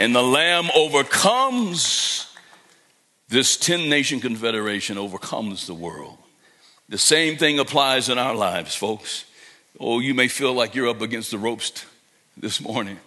[0.00, 2.26] and the Lamb overcomes
[3.28, 6.16] this 10 nation confederation, overcomes the world.
[6.88, 9.26] The same thing applies in our lives, folks.
[9.78, 11.84] Oh, you may feel like you're up against the ropes
[12.34, 12.98] this morning.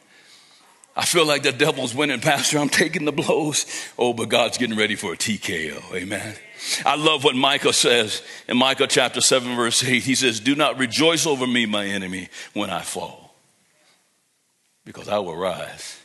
[0.96, 2.60] I feel like the devil's winning, Pastor.
[2.60, 3.66] I'm taking the blows.
[3.98, 5.96] Oh, but God's getting ready for a TKO.
[5.96, 6.36] Amen.
[6.86, 10.04] I love what Micah says in Micah chapter 7, verse 8.
[10.04, 13.34] He says, Do not rejoice over me, my enemy, when I fall,
[14.86, 16.03] because I will rise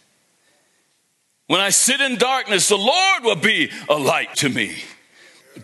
[1.49, 4.77] when I sit in darkness, the Lord will be a light to me.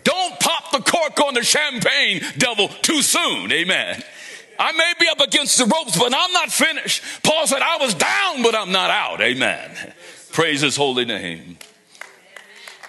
[0.03, 3.51] Don't pop the cork on the champagne, devil, too soon.
[3.51, 4.03] Amen.
[4.59, 7.03] I may be up against the ropes, but I'm not finished.
[7.23, 9.21] Paul said, I was down, but I'm not out.
[9.21, 9.93] Amen.
[10.31, 11.57] Praise his holy name.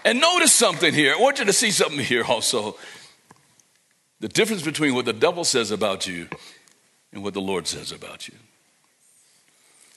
[0.05, 1.15] And notice something here.
[1.15, 2.77] I want you to see something here also.
[4.21, 6.29] The difference between what the devil says about you
[7.13, 8.35] and what the Lord says about you.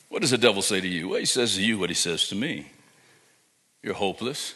[0.09, 1.09] What does the devil say to you?
[1.09, 2.67] Well, he says to you what he says to me.
[3.81, 4.55] You're hopeless.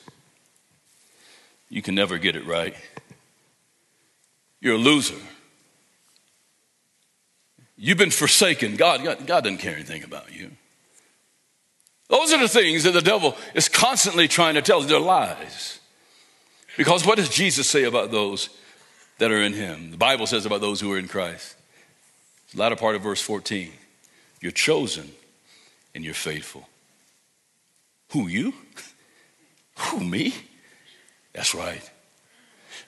[1.70, 2.76] You can never get it right.
[4.62, 5.20] You're a loser.
[7.76, 8.76] You've been forsaken.
[8.76, 10.52] God, God, God doesn't care anything about you.
[12.10, 14.82] Those are the things that the devil is constantly trying to tell.
[14.82, 15.80] They're lies.
[16.78, 18.50] Because what does Jesus say about those
[19.18, 19.92] that are in him?
[19.92, 21.56] The Bible says about those who are in Christ.
[22.54, 23.72] The latter part of verse 14.
[24.42, 25.12] You're chosen
[25.96, 26.68] and you're faithful.
[28.12, 28.54] Who, you?
[29.86, 30.34] Who, me?
[31.34, 31.90] That's right.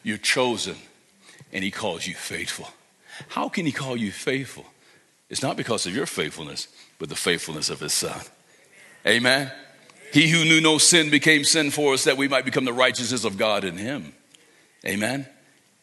[0.04, 0.76] You're chosen,
[1.52, 2.70] and He calls you faithful.
[3.30, 4.66] How can He call you faithful?
[5.30, 6.68] It's not because of your faithfulness,
[7.00, 8.20] but the faithfulness of His Son.
[9.06, 9.52] Amen.
[10.14, 13.26] He who knew no sin became sin for us that we might become the righteousness
[13.26, 14.14] of God in Him.
[14.86, 15.28] Amen.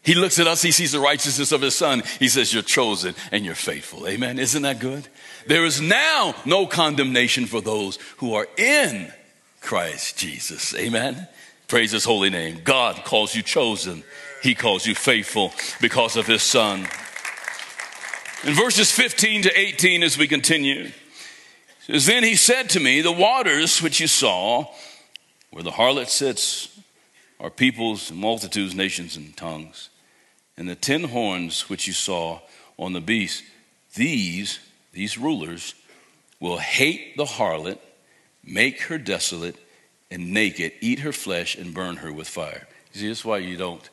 [0.04, 2.02] He looks at us, he sees the righteousness of his son.
[2.18, 4.08] He says, You're chosen and you're faithful.
[4.08, 4.38] Amen.
[4.38, 5.06] Isn't that good?
[5.46, 9.12] There is now no condemnation for those who are in
[9.62, 10.74] Christ Jesus.
[10.74, 11.28] Amen.
[11.68, 12.60] Praise his holy name.
[12.62, 14.04] God calls you chosen.
[14.42, 16.80] He calls you faithful because of his son.
[18.44, 20.90] In verses 15 to 18, as we continue,
[21.86, 24.66] says, Then he said to me, The waters which you saw,
[25.50, 26.78] where the harlot sits,
[27.38, 29.90] are peoples, multitudes, nations, and tongues.
[30.56, 32.40] And the ten horns which you saw
[32.78, 33.44] on the beast,
[33.94, 34.58] these,
[34.92, 35.74] these rulers,
[36.40, 37.78] will hate the harlot
[38.44, 39.56] make her desolate
[40.10, 42.66] and naked, eat her flesh, and burn her with fire.
[42.92, 43.88] You see, that's why you don't.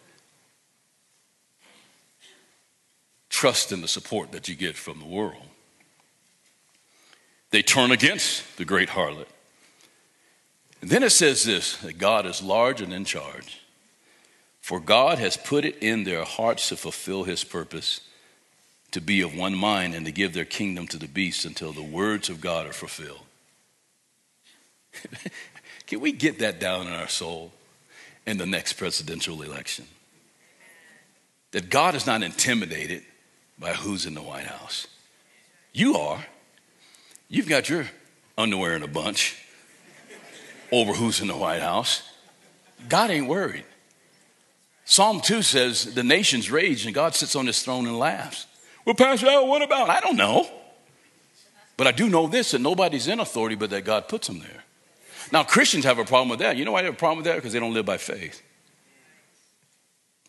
[3.39, 5.47] trust in the support that you get from the world.
[7.51, 9.27] They turn against the great harlot.
[10.81, 13.61] And then it says this that God is large and in charge.
[14.59, 18.01] For God has put it in their hearts to fulfill his purpose,
[18.91, 21.81] to be of one mind, and to give their kingdom to the beast until the
[21.81, 23.21] words of God are fulfilled.
[25.87, 27.51] Can we get that down in our soul
[28.25, 29.85] in the next presidential election?
[31.51, 33.03] That God is not intimidated
[33.57, 34.87] by who's in the White House.
[35.73, 36.25] You are.
[37.27, 37.87] You've got your
[38.37, 39.37] underwear in a bunch
[40.71, 42.03] over who's in the White House.
[42.87, 43.65] God ain't worried.
[44.85, 48.47] Psalm 2 says the nations rage and God sits on his throne and laughs.
[48.85, 49.89] Well, Pastor what about?
[49.89, 50.49] I don't know.
[51.77, 54.63] But I do know this that nobody's in authority but that God puts them there.
[55.31, 56.57] Now, Christians have a problem with that.
[56.57, 57.35] You know why they have a problem with that?
[57.35, 58.41] Because they don't live by faith.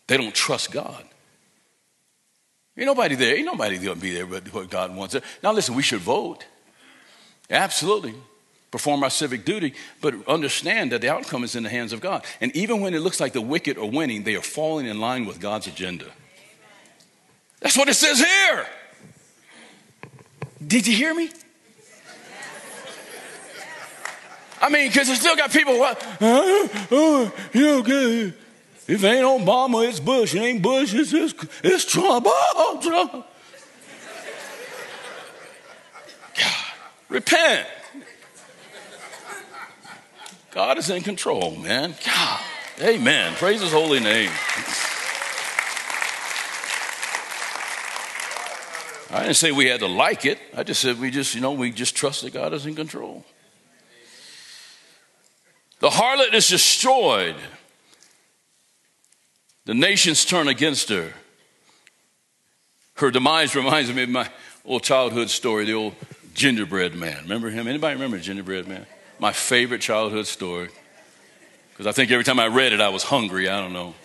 [0.07, 1.03] They don't trust God.
[2.77, 3.35] Ain't nobody there.
[3.35, 5.15] Ain't nobody going to be there but what God wants.
[5.43, 6.45] Now, listen, we should vote.
[7.49, 8.13] Absolutely.
[8.71, 12.23] Perform our civic duty, but understand that the outcome is in the hands of God.
[12.39, 15.25] And even when it looks like the wicked are winning, they are falling in line
[15.25, 16.05] with God's agenda.
[17.59, 18.65] That's what it says here.
[20.65, 21.29] Did you hear me?
[24.61, 26.05] I mean, because I still got people, what?
[26.21, 28.33] Oh, you know, good.
[28.87, 30.35] If it ain't Obama, it's Bush.
[30.35, 31.33] It ain't Bush, it's, it's,
[31.63, 32.25] it's Trump.
[32.27, 33.25] Oh, oh, Trump.
[36.37, 36.65] God,
[37.09, 37.67] repent.
[40.51, 41.95] God is in control, man.
[42.05, 42.41] God,
[42.81, 43.33] amen.
[43.35, 44.29] Praise his holy name.
[49.13, 50.37] I didn't say we had to like it.
[50.55, 53.25] I just said we just, you know, we just trust that God is in control.
[55.81, 57.35] The harlot is destroyed.
[59.65, 61.11] The nations turn against her.
[62.95, 64.29] Her demise reminds me of my
[64.63, 65.95] old childhood story, the old
[66.35, 67.23] gingerbread man.
[67.23, 67.67] Remember him?
[67.67, 68.85] Anybody remember gingerbread man?
[69.19, 70.69] My favorite childhood story.
[71.71, 73.49] Because I think every time I read it, I was hungry.
[73.49, 73.95] I don't know.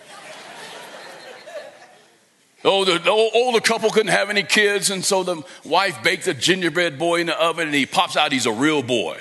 [2.64, 6.34] Oh, the, the older couple couldn't have any kids, and so the wife baked a
[6.34, 9.20] gingerbread boy in the oven, and he pops out, he's a real boy.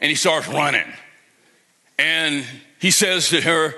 [0.00, 0.92] And he starts running.
[2.02, 2.44] And
[2.80, 3.74] he says to her,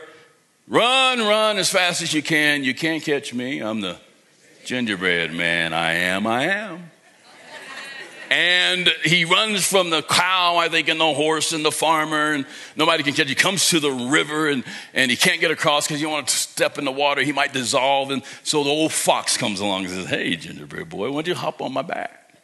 [0.66, 2.64] Run, run as fast as you can.
[2.64, 3.60] You can't catch me.
[3.60, 3.98] I'm the
[4.64, 5.74] gingerbread man.
[5.74, 6.90] I am, I am.
[8.30, 12.46] And he runs from the cow, I think, and the horse and the farmer, and
[12.74, 13.28] nobody can catch.
[13.28, 14.64] He comes to the river and,
[14.94, 17.20] and he can't get across because he wants to step in the water.
[17.20, 18.10] He might dissolve.
[18.10, 21.34] And so the old fox comes along and says, Hey, gingerbread boy, why don't you
[21.34, 22.34] hop on my back?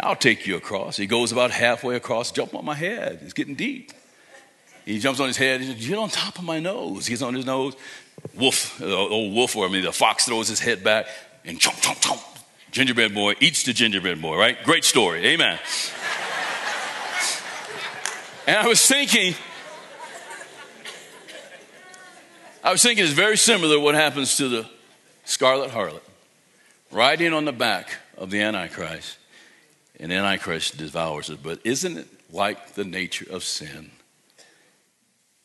[0.00, 0.96] I'll take you across.
[0.96, 3.20] He goes about halfway across, jump on my head.
[3.22, 3.92] It's getting deep.
[4.88, 5.60] He jumps on his head.
[5.60, 7.06] He says, Get on top of my nose.
[7.06, 7.76] He gets on his nose.
[8.34, 11.06] Wolf, uh, old wolf, or I mean, the fox throws his head back
[11.44, 12.22] and chomp, chomp, chomp.
[12.70, 14.56] Gingerbread boy eats the gingerbread boy, right?
[14.64, 15.26] Great story.
[15.26, 15.58] Amen.
[18.46, 19.34] and I was thinking,
[22.64, 24.66] I was thinking it's very similar to what happens to the
[25.26, 26.00] scarlet harlot,
[26.90, 29.18] riding on the back of the Antichrist,
[30.00, 31.42] and Antichrist devours it.
[31.42, 33.90] But isn't it like the nature of sin?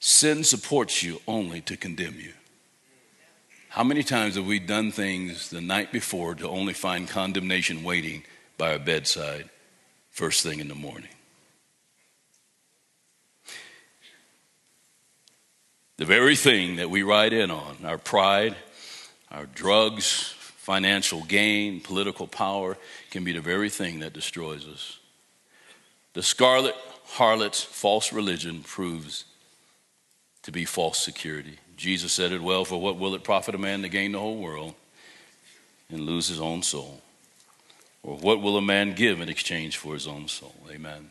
[0.05, 2.33] Sin supports you only to condemn you.
[3.69, 8.23] How many times have we done things the night before to only find condemnation waiting
[8.57, 9.49] by our bedside
[10.11, 11.07] first thing in the morning?
[15.95, 18.57] The very thing that we ride in on, our pride,
[19.31, 22.77] our drugs, financial gain, political power,
[23.09, 24.99] can be the very thing that destroys us.
[26.11, 26.75] The scarlet
[27.05, 29.23] harlot's false religion proves
[30.43, 31.57] to be false security.
[31.75, 34.37] Jesus said it well for what will it profit a man to gain the whole
[34.37, 34.75] world
[35.89, 37.01] and lose his own soul?
[38.03, 40.55] Or what will a man give in exchange for his own soul?
[40.69, 41.09] Amen.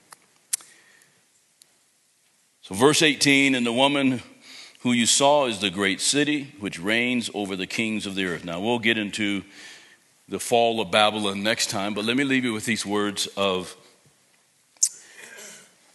[2.60, 4.22] So, verse 18 and the woman
[4.80, 8.44] who you saw is the great city which reigns over the kings of the earth.
[8.44, 9.42] Now, we'll get into
[10.28, 13.76] the fall of Babylon next time, but let me leave you with these words of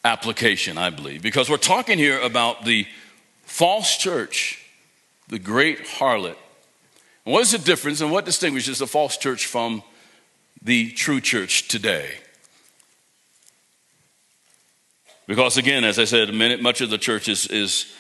[0.04, 2.88] application, I believe, because we're talking here about the
[3.48, 4.62] false church,
[5.30, 6.36] the great harlot.
[7.26, 9.82] And what is the difference and what distinguishes the false church from
[10.62, 12.10] the true church today?
[15.26, 17.94] Because again, as I said a minute, much of the church is, is,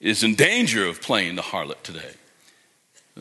[0.00, 2.12] is in danger of playing the harlot today.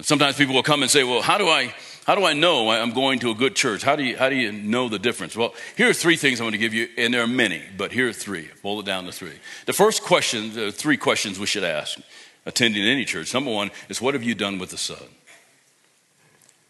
[0.02, 1.74] sometimes people will come and say, Well, how do I
[2.10, 3.84] how do I know I'm going to a good church?
[3.84, 5.38] How do you, how do you know the difference?
[5.38, 7.92] Well, here are three things I'm going to give you, and there are many, but
[7.92, 8.50] here are three.
[8.64, 9.36] Boil it down to three.
[9.68, 12.00] The first question, the three questions we should ask
[12.48, 13.32] attending any church.
[13.32, 15.04] Number one is, what have you done with the Son?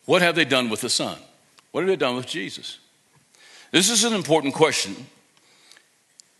[0.03, 1.17] What have they done with the Son?
[1.71, 2.77] What have they done with Jesus?
[3.71, 4.93] This is an important question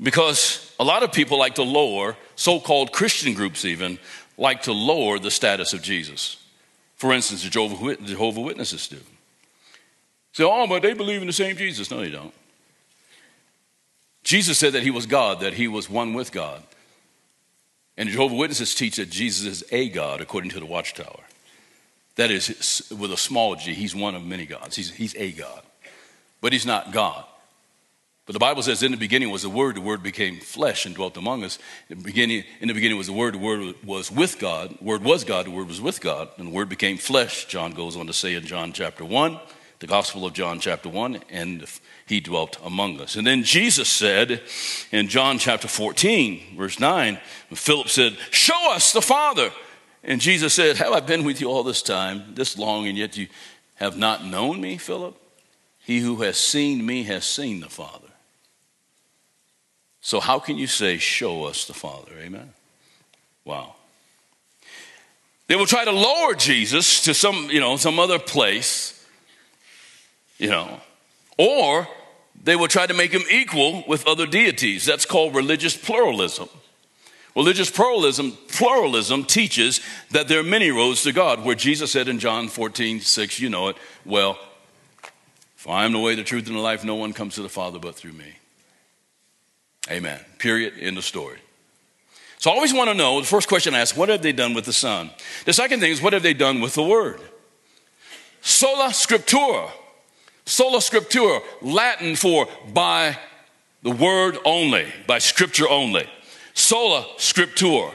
[0.01, 3.97] because a lot of people like to lower, so called Christian groups even,
[4.37, 6.35] like to lower the status of Jesus.
[6.99, 8.97] For instance, the Jehovah Witnesses do.
[10.33, 11.89] Say, oh, but they believe in the same Jesus.
[11.89, 12.33] No, they don't.
[14.21, 16.61] Jesus said that he was God, that he was one with God.
[17.97, 21.21] And the Jehovah Witnesses teach that Jesus is a God, according to the Watchtower.
[22.17, 24.75] That is, with a small g, he's one of many gods.
[24.75, 25.61] He's, he's a God.
[26.41, 27.23] But he's not God.
[28.29, 30.93] But the Bible says, in the beginning was the Word, the Word became flesh and
[30.93, 31.57] dwelt among us.
[31.89, 34.83] In the beginning, in the beginning was the Word, the Word was with God, the
[34.83, 37.97] Word was God, the Word was with God, and the Word became flesh, John goes
[37.97, 39.39] on to say in John chapter 1,
[39.79, 41.65] the Gospel of John chapter 1, and
[42.05, 43.15] he dwelt among us.
[43.15, 44.43] And then Jesus said
[44.91, 47.17] in John chapter 14, verse 9,
[47.55, 49.49] Philip said, Show us the Father.
[50.03, 53.17] And Jesus said, Have I been with you all this time, this long, and yet
[53.17, 53.27] you
[53.77, 55.19] have not known me, Philip?
[55.79, 58.08] He who has seen me has seen the Father.
[60.09, 62.13] So, how can you say, Show us the Father?
[62.19, 62.51] Amen.
[63.45, 63.75] Wow.
[65.45, 69.05] They will try to lower Jesus to some, you know, some other place,
[70.39, 70.79] you know,
[71.37, 71.87] or
[72.43, 74.83] they will try to make him equal with other deities.
[74.83, 76.49] That's called religious pluralism.
[77.35, 79.79] Religious pluralism, pluralism teaches
[80.09, 83.49] that there are many roads to God, where Jesus said in John 14, 6, you
[83.49, 84.39] know it, well,
[85.55, 87.47] if I am the way, the truth, and the life, no one comes to the
[87.47, 88.38] Father but through me.
[89.89, 90.19] Amen.
[90.37, 90.73] Period.
[90.79, 91.39] End of story.
[92.37, 94.53] So I always want to know the first question I ask, what have they done
[94.53, 95.09] with the Son?
[95.45, 97.19] The second thing is, what have they done with the Word?
[98.41, 99.69] Sola Scriptura.
[100.45, 103.17] Sola Scriptura, Latin for by
[103.83, 106.07] the Word only, by Scripture only
[106.59, 107.93] sola scriptura.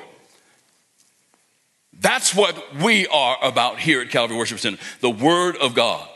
[2.00, 6.08] That's what we are about here at Calvary Worship Center the Word of God.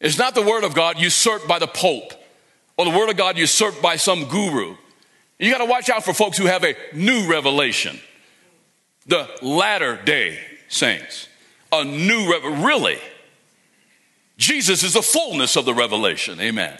[0.00, 2.12] It's not the Word of God usurped by the Pope
[2.76, 4.76] or the Word of God usurped by some guru.
[5.38, 7.98] You got to watch out for folks who have a new revelation.
[9.06, 11.28] The latter day saints.
[11.72, 12.64] A new, revelation.
[12.64, 12.98] really.
[14.38, 16.40] Jesus is the fullness of the revelation.
[16.40, 16.78] Amen.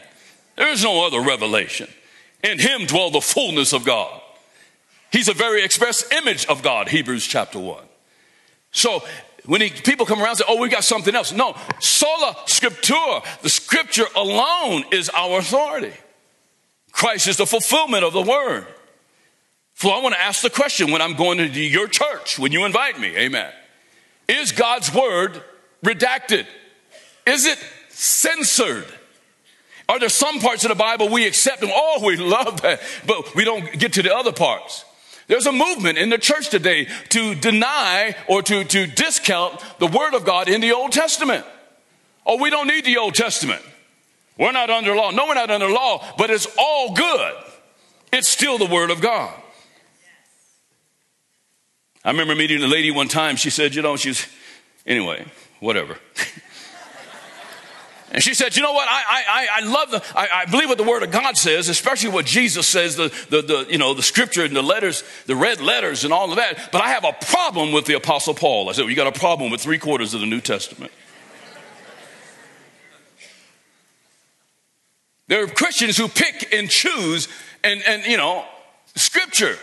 [0.57, 1.89] There is no other revelation.
[2.43, 4.21] In him dwell the fullness of God.
[5.11, 7.83] He's a very express image of God, Hebrews chapter 1.
[8.73, 9.03] So
[9.47, 11.33] when he, people come around and say, oh, we got something else.
[11.33, 15.93] No, sola scriptura, the scripture alone is our authority.
[16.93, 18.67] Christ is the fulfillment of the word.
[19.75, 22.65] So I want to ask the question when I'm going to your church, when you
[22.65, 23.53] invite me, amen.
[24.27, 25.43] Is God's word
[25.85, 26.47] redacted?
[27.27, 27.59] Is it
[27.91, 28.87] censored?
[29.89, 33.35] Are there some parts of the Bible we accept and oh, we love that, but
[33.35, 34.86] we don't get to the other parts?
[35.27, 40.15] There's a movement in the church today to deny or to, to discount the Word
[40.15, 41.45] of God in the Old Testament.
[42.25, 43.63] Oh, we don't need the Old Testament.
[44.39, 45.11] We're not under law.
[45.11, 47.35] No, we're not under law, but it's all good.
[48.13, 49.35] It's still the Word of God.
[52.05, 53.35] I remember meeting a lady one time.
[53.35, 54.27] She said, you know, she's,
[54.87, 55.27] anyway,
[55.59, 55.99] whatever.
[58.17, 58.89] And she said, you know what?
[58.89, 62.09] I, I, I love the, I, I, believe what the word of God says, especially
[62.09, 65.61] what Jesus says, the, the, the, you know, the scripture and the letters, the red
[65.61, 66.71] letters and all of that.
[66.73, 68.71] But I have a problem with the apostle Paul.
[68.71, 70.93] I said, well, you got a problem with three quarters of the New Testament.
[75.29, 77.29] there are Christians who pick and choose
[77.63, 78.47] and, and you know,
[78.95, 79.59] scripture.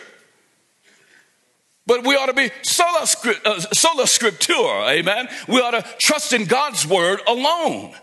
[1.87, 3.07] But we ought to be sola,
[3.45, 5.27] uh, sola scriptura, amen?
[5.47, 7.95] We ought to trust in God's word alone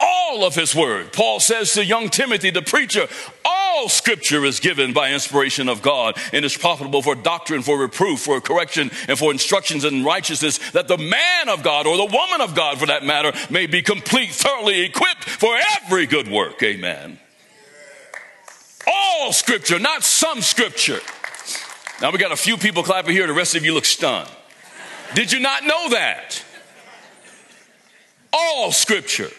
[0.00, 1.12] all of his word.
[1.12, 3.08] Paul says to young Timothy, the preacher,
[3.44, 8.20] all scripture is given by inspiration of God and is profitable for doctrine, for reproof,
[8.20, 12.40] for correction, and for instructions in righteousness, that the man of God, or the woman
[12.40, 16.62] of God for that matter, may be complete, thoroughly equipped for every good work.
[16.62, 17.18] Amen.
[18.86, 21.00] All scripture, not some scripture.
[22.00, 24.30] Now we got a few people clapping here, the rest of you look stunned.
[25.14, 26.42] Did you not know that?
[28.32, 29.30] All scripture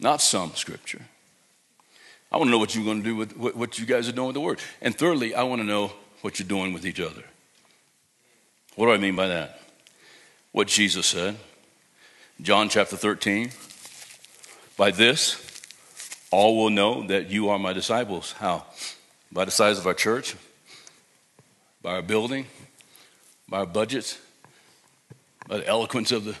[0.00, 1.02] not some scripture.
[2.32, 4.28] I want to know what you're going to do with what you guys are doing
[4.28, 4.60] with the word.
[4.80, 5.92] And thirdly, I want to know
[6.22, 7.24] what you're doing with each other.
[8.76, 9.60] What do I mean by that?
[10.52, 11.36] What Jesus said.
[12.40, 13.50] John chapter 13.
[14.76, 15.62] By this,
[16.30, 18.32] all will know that you are my disciples.
[18.32, 18.64] How?
[19.32, 20.36] By the size of our church,
[21.82, 22.46] by our building,
[23.48, 24.18] by our budgets,
[25.48, 26.36] by the eloquence of the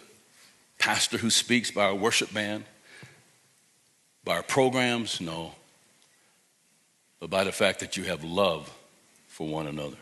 [0.78, 2.64] pastor who speaks, by our worship band,
[4.24, 5.20] by our programs?
[5.20, 5.52] No.
[7.20, 8.72] But by the fact that you have love
[9.28, 9.96] for one another.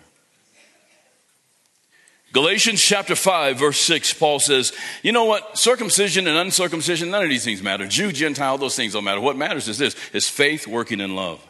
[2.32, 5.56] Galatians chapter 5, verse 6, Paul says, You know what?
[5.56, 7.86] Circumcision and uncircumcision, none of these things matter.
[7.86, 9.20] Jew, Gentile, those things don't matter.
[9.20, 11.44] What matters is this is faith working in love.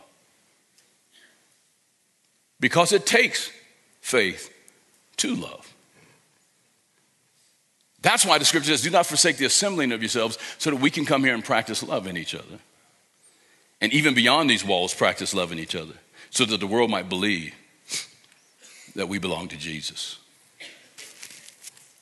[2.60, 3.50] Because it takes
[4.00, 4.52] faith
[5.16, 5.74] to love.
[8.08, 10.90] That's why the scripture says, Do not forsake the assembling of yourselves so that we
[10.90, 12.58] can come here and practice love in each other.
[13.82, 15.92] And even beyond these walls, practice love in each other
[16.30, 17.52] so that the world might believe
[18.96, 20.18] that we belong to Jesus.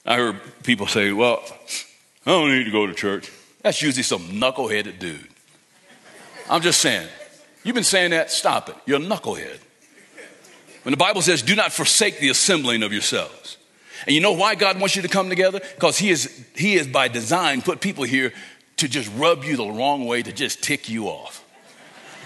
[0.07, 1.43] I heard people say, Well,
[2.25, 3.29] I don't need to go to church.
[3.63, 5.27] That's usually some knuckleheaded dude.
[6.49, 7.09] I'm just saying,
[7.65, 8.77] you've been saying that, stop it.
[8.87, 9.59] You're a knucklehead.
[10.85, 13.57] When the Bible says, Do not forsake the assembling of yourselves.
[14.07, 15.61] And you know why God wants you to come together?
[15.75, 18.33] Because He is, He is by design put people here
[18.77, 21.43] to just rub you the wrong way, to just tick you off.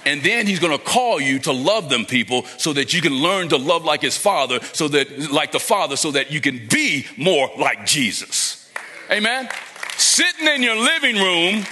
[0.06, 3.12] And then he's going to call you to love them people so that you can
[3.12, 6.66] learn to love like his father, so that, like the father, so that you can
[6.68, 8.70] be more like Jesus.
[9.10, 9.48] Amen?
[9.96, 11.64] Sitting in your living room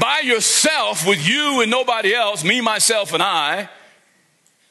[0.00, 3.68] by yourself with you and nobody else, me, myself, and I,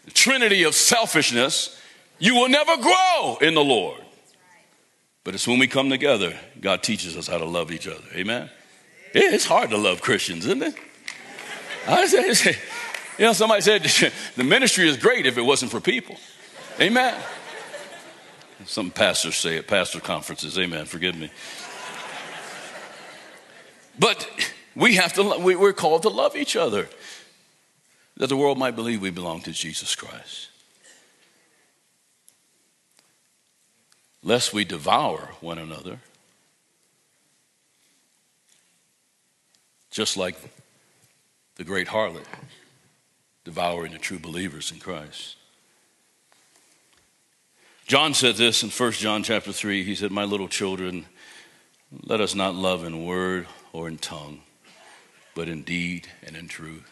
[0.03, 1.79] the trinity of selfishness,
[2.19, 4.02] you will never grow in the Lord.
[5.23, 8.03] But it's when we come together, God teaches us how to love each other.
[8.13, 8.49] Amen?
[9.13, 10.75] It's hard to love Christians, isn't it?
[11.87, 12.57] I say,
[13.17, 13.83] you know, somebody said
[14.35, 16.17] the ministry is great if it wasn't for people.
[16.79, 17.15] Amen.
[18.65, 21.29] Some pastors say at pastor conferences, amen, forgive me.
[23.99, 24.27] But
[24.75, 26.87] we have to, we're called to love each other
[28.17, 30.49] that the world might believe we belong to Jesus Christ.
[34.23, 35.99] Lest we devour one another,
[39.91, 40.35] just like
[41.55, 42.25] the great harlot
[43.43, 45.35] devouring the true believers in Christ.
[47.85, 49.83] John said this in 1 John chapter 3.
[49.83, 51.05] He said, My little children,
[52.05, 54.39] let us not love in word or in tongue,
[55.35, 56.89] but in deed and in truth.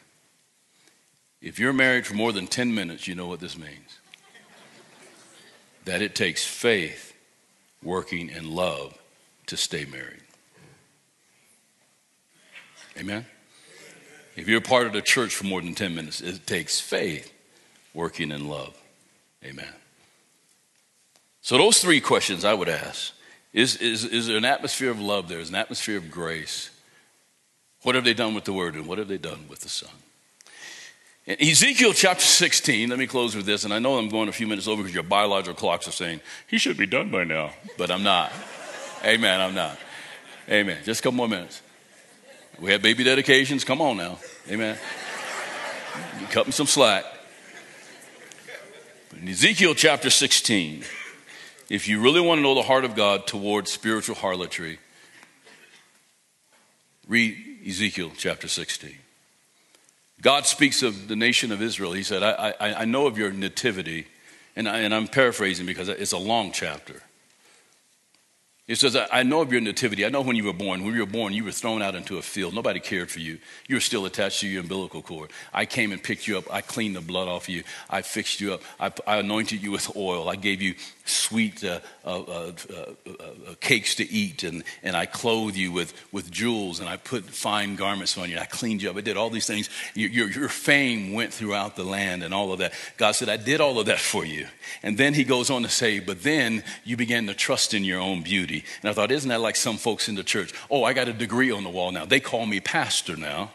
[1.42, 4.00] If you're married for more than 10 minutes, you know what this means.
[5.86, 7.11] That it takes faith
[7.84, 8.98] working in love
[9.48, 10.22] to stay married.
[12.98, 13.26] Amen?
[14.36, 17.34] If you're part of the church for more than 10 minutes, it takes faith
[17.94, 18.78] working in love.
[19.44, 19.74] Amen.
[21.42, 23.14] So, those three questions I would ask
[23.52, 25.40] is, is, is there an atmosphere of love there?
[25.40, 26.70] Is an atmosphere of grace?
[27.82, 29.90] What have they done with the word and what have they done with the Son?
[31.40, 34.48] Ezekiel chapter 16, let me close with this, and I know I'm going a few
[34.48, 37.92] minutes over because your biological clocks are saying, he should be done by now, but
[37.92, 38.34] I'm not.
[39.06, 39.78] Amen, I'm not.
[40.50, 40.80] Amen.
[40.84, 41.62] Just a couple more minutes.
[42.60, 43.64] We have baby dedications.
[43.64, 44.20] Come on now.
[44.50, 44.78] Amen.
[46.32, 47.06] cut me some slack.
[49.20, 50.84] In Ezekiel chapter 16,
[51.70, 54.80] if you really want to know the heart of God towards spiritual harlotry,
[57.08, 58.98] read Ezekiel chapter 16.
[60.22, 61.94] God speaks of the nation of Israel.
[61.94, 64.08] He said, I, I, I know of your nativity,
[64.56, 67.02] and, I, and I'm paraphrasing because it's a long chapter.
[68.68, 70.06] He says, I know of your nativity.
[70.06, 70.86] I know when you were born.
[70.86, 72.54] When you were born, you were thrown out into a field.
[72.54, 73.40] Nobody cared for you.
[73.68, 75.32] You were still attached to your umbilical cord.
[75.54, 76.46] I came and picked you up.
[76.54, 77.64] I cleaned the blood off you.
[77.90, 78.62] I fixed you up.
[78.80, 80.30] I, I anointed you with oil.
[80.30, 85.06] I gave you sweet uh uh, uh, uh, uh, cakes to eat, and, and I
[85.06, 88.40] clothe you with, with jewels, and I put fine garments on you.
[88.40, 88.98] I cleaned you up.
[88.98, 89.70] I did all these things.
[89.94, 92.74] Your, your, your fame went throughout the land and all of that.
[92.98, 94.48] God said, I did all of that for you.
[94.82, 98.00] And then he goes on to say, But then you began to trust in your
[98.00, 98.64] own beauty.
[98.82, 100.54] And I thought, Isn't that like some folks in the church?
[100.70, 102.06] Oh, I got a degree on the wall now.
[102.06, 103.52] They call me pastor now.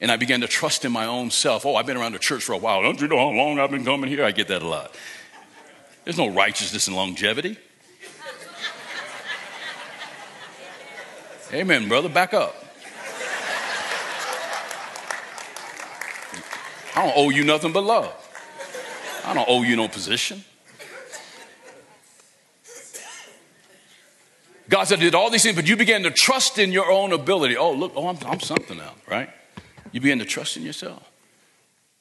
[0.00, 1.66] And I began to trust in my own self.
[1.66, 2.80] Oh, I've been around the church for a while.
[2.80, 4.24] Don't you know how long I've been coming here?
[4.24, 4.94] I get that a lot.
[6.10, 7.56] There's no righteousness in longevity.
[11.52, 12.08] Amen, brother.
[12.08, 12.52] Back up.
[16.96, 18.12] I don't owe you nothing but love.
[19.24, 20.42] I don't owe you no position.
[24.68, 27.12] God said, I did all these things, but you began to trust in your own
[27.12, 27.56] ability.
[27.56, 29.30] Oh, look, oh, I'm, I'm something now, right?
[29.92, 31.08] You began to trust in yourself.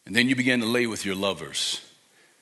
[0.08, 1.86] And then you began to lay with your lovers.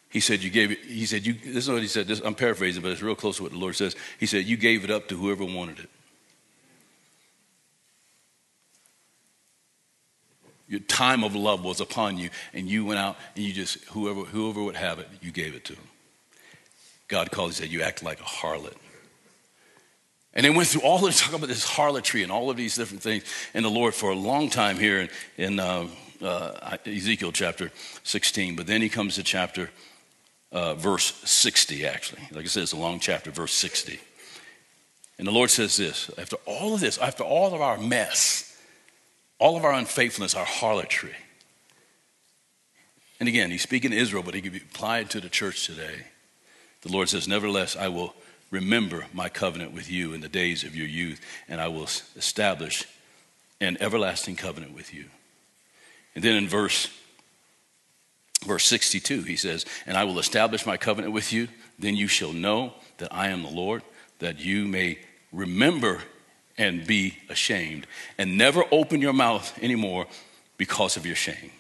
[0.10, 2.08] He said, You gave it, he said, you, this is what he said.
[2.08, 3.96] This, I'm paraphrasing, but it's real close to what the Lord says.
[4.20, 5.90] He said, You gave it up to whoever wanted it.
[10.70, 14.22] Your time of love was upon you, and you went out and you just, whoever,
[14.22, 15.88] whoever would have it, you gave it to them.
[17.08, 18.76] God called, he said, You act like a harlot.
[20.34, 22.76] And they went through all of this, talk about this harlotry and all of these
[22.76, 25.88] different things in the Lord for a long time here in, in uh,
[26.22, 27.72] uh, Ezekiel chapter
[28.04, 28.56] 16.
[28.56, 29.70] But then he comes to chapter
[30.52, 32.22] uh, verse 60, actually.
[32.32, 34.00] Like I said, it's a long chapter, verse 60.
[35.18, 38.58] And the Lord says this after all of this, after all of our mess,
[39.40, 41.16] all of our unfaithfulness, our harlotry.
[43.20, 46.06] And again, he's speaking to Israel, but he could be applied to the church today.
[46.82, 48.14] The Lord says, Nevertheless, I will
[48.52, 51.20] remember my covenant with you in the days of your youth,
[51.50, 52.86] and I will establish
[53.60, 55.06] an everlasting covenant with you.
[56.14, 56.90] And then in verse
[58.46, 61.48] verse 62, he says, And I will establish my covenant with you,
[61.80, 63.84] then you shall know that I am the Lord,
[64.20, 65.00] that you may
[65.32, 66.02] remember
[66.58, 67.86] and be ashamed,
[68.18, 70.08] and never open your mouth anymore
[70.58, 71.52] because of your shame.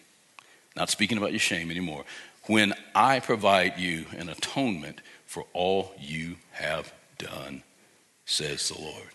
[0.75, 2.03] Not speaking about your shame anymore.
[2.47, 7.63] When I provide you an atonement for all you have done,
[8.25, 9.09] says the Lord.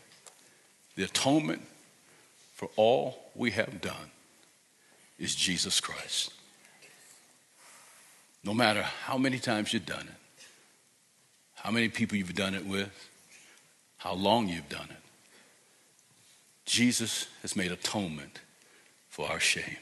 [0.97, 1.63] The atonement
[2.55, 4.11] for all we have done
[5.19, 6.33] is Jesus Christ.
[8.45, 10.45] No matter how many times you've done it,
[11.55, 12.91] how many people you've done it with,
[13.99, 14.97] how long you've done it,
[16.65, 18.41] Jesus has made atonement
[19.09, 19.77] for our shame.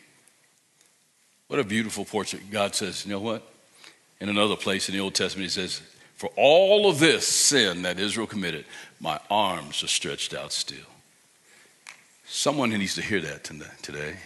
[1.48, 2.50] What a beautiful portrait.
[2.50, 3.42] God says, you know what?
[4.20, 5.80] In another place in the Old Testament, He says,
[6.16, 8.66] For all of this sin that Israel committed,
[9.00, 10.78] my arms are stretched out still.
[12.26, 13.44] Someone who needs to hear that
[13.82, 14.16] today.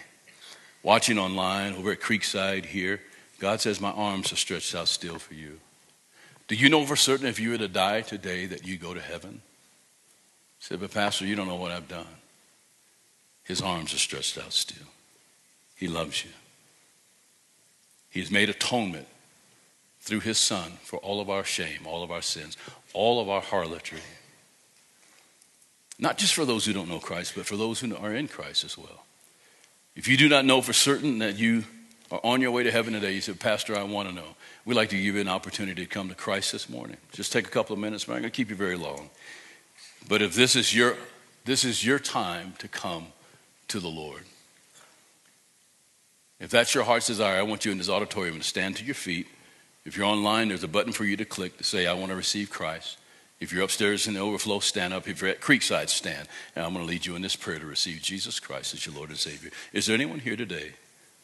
[0.83, 3.01] Watching online over at Creekside here,
[3.39, 5.59] God says, My arms are stretched out still for you.
[6.47, 9.01] Do you know for certain if you were to die today that you go to
[9.01, 9.41] heaven?
[10.59, 12.05] He said, But Pastor, you don't know what I've done.
[13.43, 14.87] His arms are stretched out still.
[15.75, 16.31] He loves you.
[18.09, 19.07] He has made atonement
[19.99, 22.57] through his son for all of our shame, all of our sins,
[22.93, 23.99] all of our harlotry.
[25.97, 28.63] Not just for those who don't know Christ, but for those who are in Christ
[28.63, 29.05] as well.
[29.95, 31.63] If you do not know for certain that you
[32.11, 34.35] are on your way to heaven today, you said, Pastor, I want to know.
[34.63, 36.97] We'd like to give you an opportunity to come to Christ this morning.
[37.11, 38.07] Just take a couple of minutes.
[38.07, 39.09] I'm not going to keep you very long.
[40.07, 40.95] But if this is your
[41.45, 43.07] this is your time to come
[43.67, 44.23] to the Lord.
[46.39, 48.95] If that's your heart's desire, I want you in this auditorium to stand to your
[48.95, 49.27] feet.
[49.85, 52.15] If you're online, there's a button for you to click to say, I want to
[52.15, 52.97] receive Christ.
[53.39, 55.07] If you're upstairs in the overflow, stand up.
[55.07, 56.27] If you're at Creekside, stand.
[56.55, 58.95] And I'm going to lead you in this prayer to receive Jesus Christ as your
[58.95, 59.51] Lord and Savior.
[59.71, 60.71] Is there anyone here today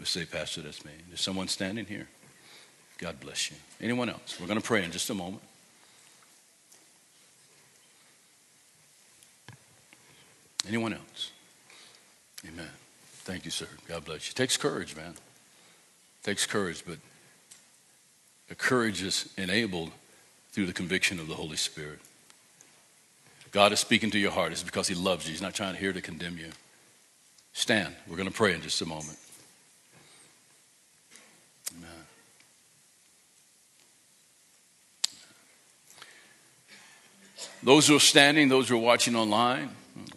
[0.02, 0.92] who say, Pastor, that's me?
[1.14, 2.08] Is someone standing here?
[2.98, 3.58] God bless you.
[3.80, 4.40] Anyone else?
[4.40, 5.44] We're going to pray in just a moment.
[10.68, 11.32] Anyone else?
[12.48, 12.70] Amen.
[13.26, 13.68] Thank you, sir.
[13.88, 14.32] God bless you.
[14.32, 15.12] It takes courage, man.
[15.12, 16.98] It takes courage, but
[18.48, 19.92] the courage is enabled
[20.52, 22.00] through the conviction of the Holy Spirit.
[23.52, 24.52] God is speaking to your heart.
[24.52, 25.32] It's because He loves you.
[25.32, 26.50] He's not trying here to condemn you.
[27.54, 27.94] Stand.
[28.08, 29.20] We're going to pray in just a moment.
[37.64, 39.70] Those who are standing, those who are watching online,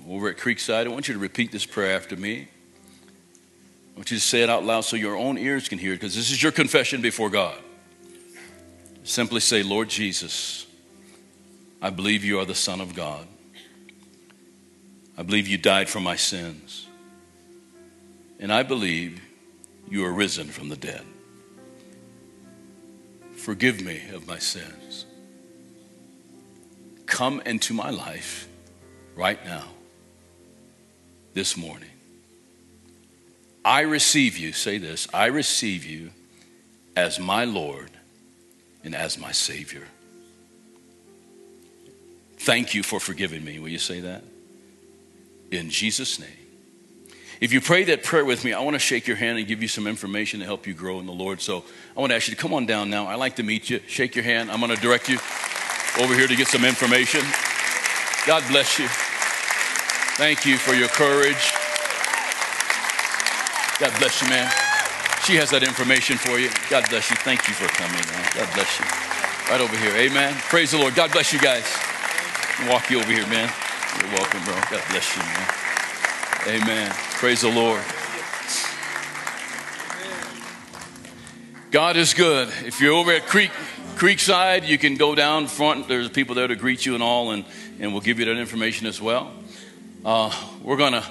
[0.09, 2.49] over at Creekside, I want you to repeat this prayer after me.
[3.95, 5.97] I want you to say it out loud so your own ears can hear it
[5.97, 7.57] because this is your confession before God.
[9.05, 10.67] Simply say, Lord Jesus,
[11.81, 13.27] I believe you are the Son of God.
[15.17, 16.87] I believe you died for my sins.
[18.41, 19.21] And I believe
[19.89, 21.03] you are risen from the dead.
[23.37, 25.07] Forgive me of my sins.
[27.15, 28.49] Come into my life
[29.15, 29.67] right now,
[31.33, 31.91] this morning.
[33.65, 36.11] I receive you, say this, I receive you
[36.97, 37.93] as my Lord
[38.83, 39.85] and as my Savior.
[42.39, 43.61] Thank you for forgiving me.
[43.61, 44.25] Will you say that?
[45.53, 46.29] In Jesus' name.
[47.41, 49.63] If you pray that prayer with me, I want to shake your hand and give
[49.63, 51.41] you some information to help you grow in the Lord.
[51.41, 51.65] So
[51.97, 53.07] I want to ask you to come on down now.
[53.07, 53.81] I'd like to meet you.
[53.87, 54.51] Shake your hand.
[54.51, 55.19] I'm going to direct you
[55.99, 57.21] over here to get some information.
[58.27, 58.89] God bless you.
[60.17, 61.53] Thank you for your courage.
[63.79, 64.51] God bless you, man.
[65.25, 66.51] She has that information for you.
[66.71, 67.17] God bless you.
[67.17, 68.25] Thank you for coming, man.
[68.35, 68.87] God bless you.
[69.51, 69.95] Right over here.
[69.97, 70.35] Amen.
[70.49, 70.95] Praise the Lord.
[70.95, 71.67] God bless you guys.
[72.71, 73.53] Walk you over here, man.
[74.01, 74.55] You're welcome, bro.
[74.71, 76.63] God bless you, man.
[76.63, 76.91] Amen.
[77.19, 77.83] Praise the Lord.
[81.75, 82.47] God is good.
[82.65, 83.51] If you're over at Creek
[83.97, 85.89] Creekside, you can go down front.
[85.89, 87.45] There's people there to greet you and all, and,
[87.81, 89.33] and we'll give you that information as well.
[90.05, 91.03] Uh, we're going to,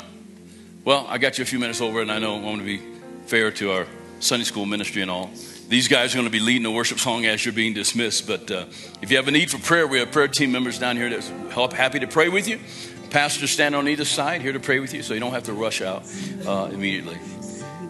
[0.86, 2.82] well, I got you a few minutes over, and I know I want to be
[3.26, 3.88] fair to our
[4.22, 5.32] Sunday school ministry and all.
[5.68, 8.26] These guys are going to be leading the worship song as you're being dismissed.
[8.26, 8.68] But uh,
[9.01, 11.28] if you have a need for prayer, we have prayer team members down here that's
[11.51, 12.57] help, happy to pray with you.
[13.09, 15.53] Pastors stand on either side here to pray with you, so you don't have to
[15.53, 16.03] rush out
[16.47, 17.18] uh, immediately.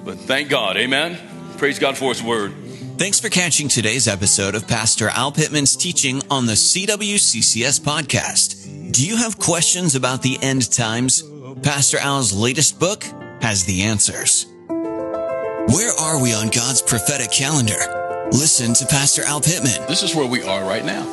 [0.03, 1.19] But thank God, amen.
[1.59, 2.62] Praise God for His word.
[3.03, 8.93] Thanks for catching today's episode of Pastor Al Pittman's teaching on the CWCCS podcast.
[8.93, 11.21] Do you have questions about the end times?
[11.63, 13.03] Pastor Al's latest book
[13.41, 14.45] has the answers.
[14.69, 18.29] Where are we on God's prophetic calendar?
[18.31, 19.85] Listen to Pastor Al Pittman.
[19.89, 21.03] This is where we are right now.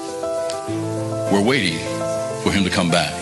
[1.32, 1.80] We're waiting
[2.44, 3.12] for him to come back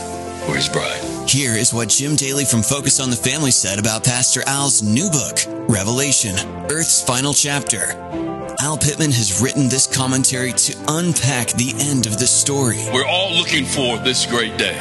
[0.45, 1.01] for his bride.
[1.27, 5.09] Here is what Jim Daly from Focus on the Family said about Pastor Al's new
[5.09, 5.39] book,
[5.71, 6.37] Revelation,
[6.71, 8.38] Earth's Final Chapter.
[8.61, 12.79] Al Pittman has written this commentary to unpack the end of the story.
[12.93, 14.75] We're all looking for this great day.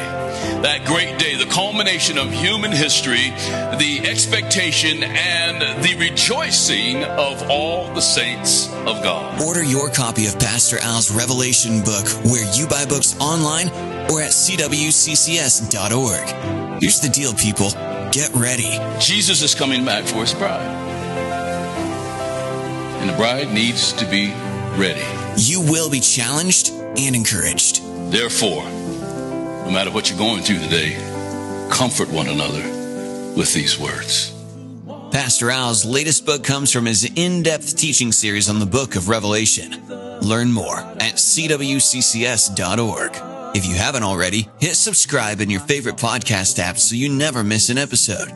[0.64, 3.30] That great day, the culmination of human history,
[3.78, 9.40] the expectation and the rejoicing of all the saints of God.
[9.44, 13.70] Order your copy of Pastor Al's Revelation book where you buy books online
[14.10, 15.62] or at cwccs.org.
[16.82, 17.70] Here's the deal, people.
[18.12, 18.80] Get ready.
[19.00, 20.87] Jesus is coming back for his bride.
[23.08, 24.34] The bride needs to be
[24.76, 25.02] ready.
[25.38, 27.82] You will be challenged and encouraged.
[28.12, 30.98] Therefore, no matter what you're going through today,
[31.72, 32.62] comfort one another
[33.34, 34.34] with these words.
[35.10, 39.08] Pastor Al's latest book comes from his in depth teaching series on the book of
[39.08, 39.88] Revelation.
[40.20, 43.12] Learn more at cwccs.org.
[43.56, 47.70] If you haven't already, hit subscribe in your favorite podcast app so you never miss
[47.70, 48.28] an episode.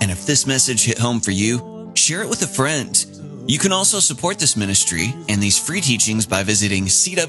[0.00, 3.06] And if this message hit home for you, share it with a friend.
[3.48, 7.28] You can also support this ministry and these free teachings by visiting cwccs.org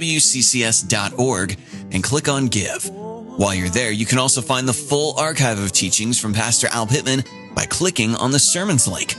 [1.92, 2.90] and click on Give.
[2.90, 6.88] While you're there, you can also find the full archive of teachings from Pastor Al
[6.88, 9.14] Pittman by clicking on the sermons link.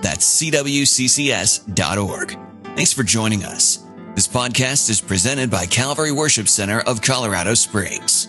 [0.00, 2.38] That's cwccs.org.
[2.76, 3.84] Thanks for joining us.
[4.14, 8.28] This podcast is presented by Calvary Worship Center of Colorado Springs.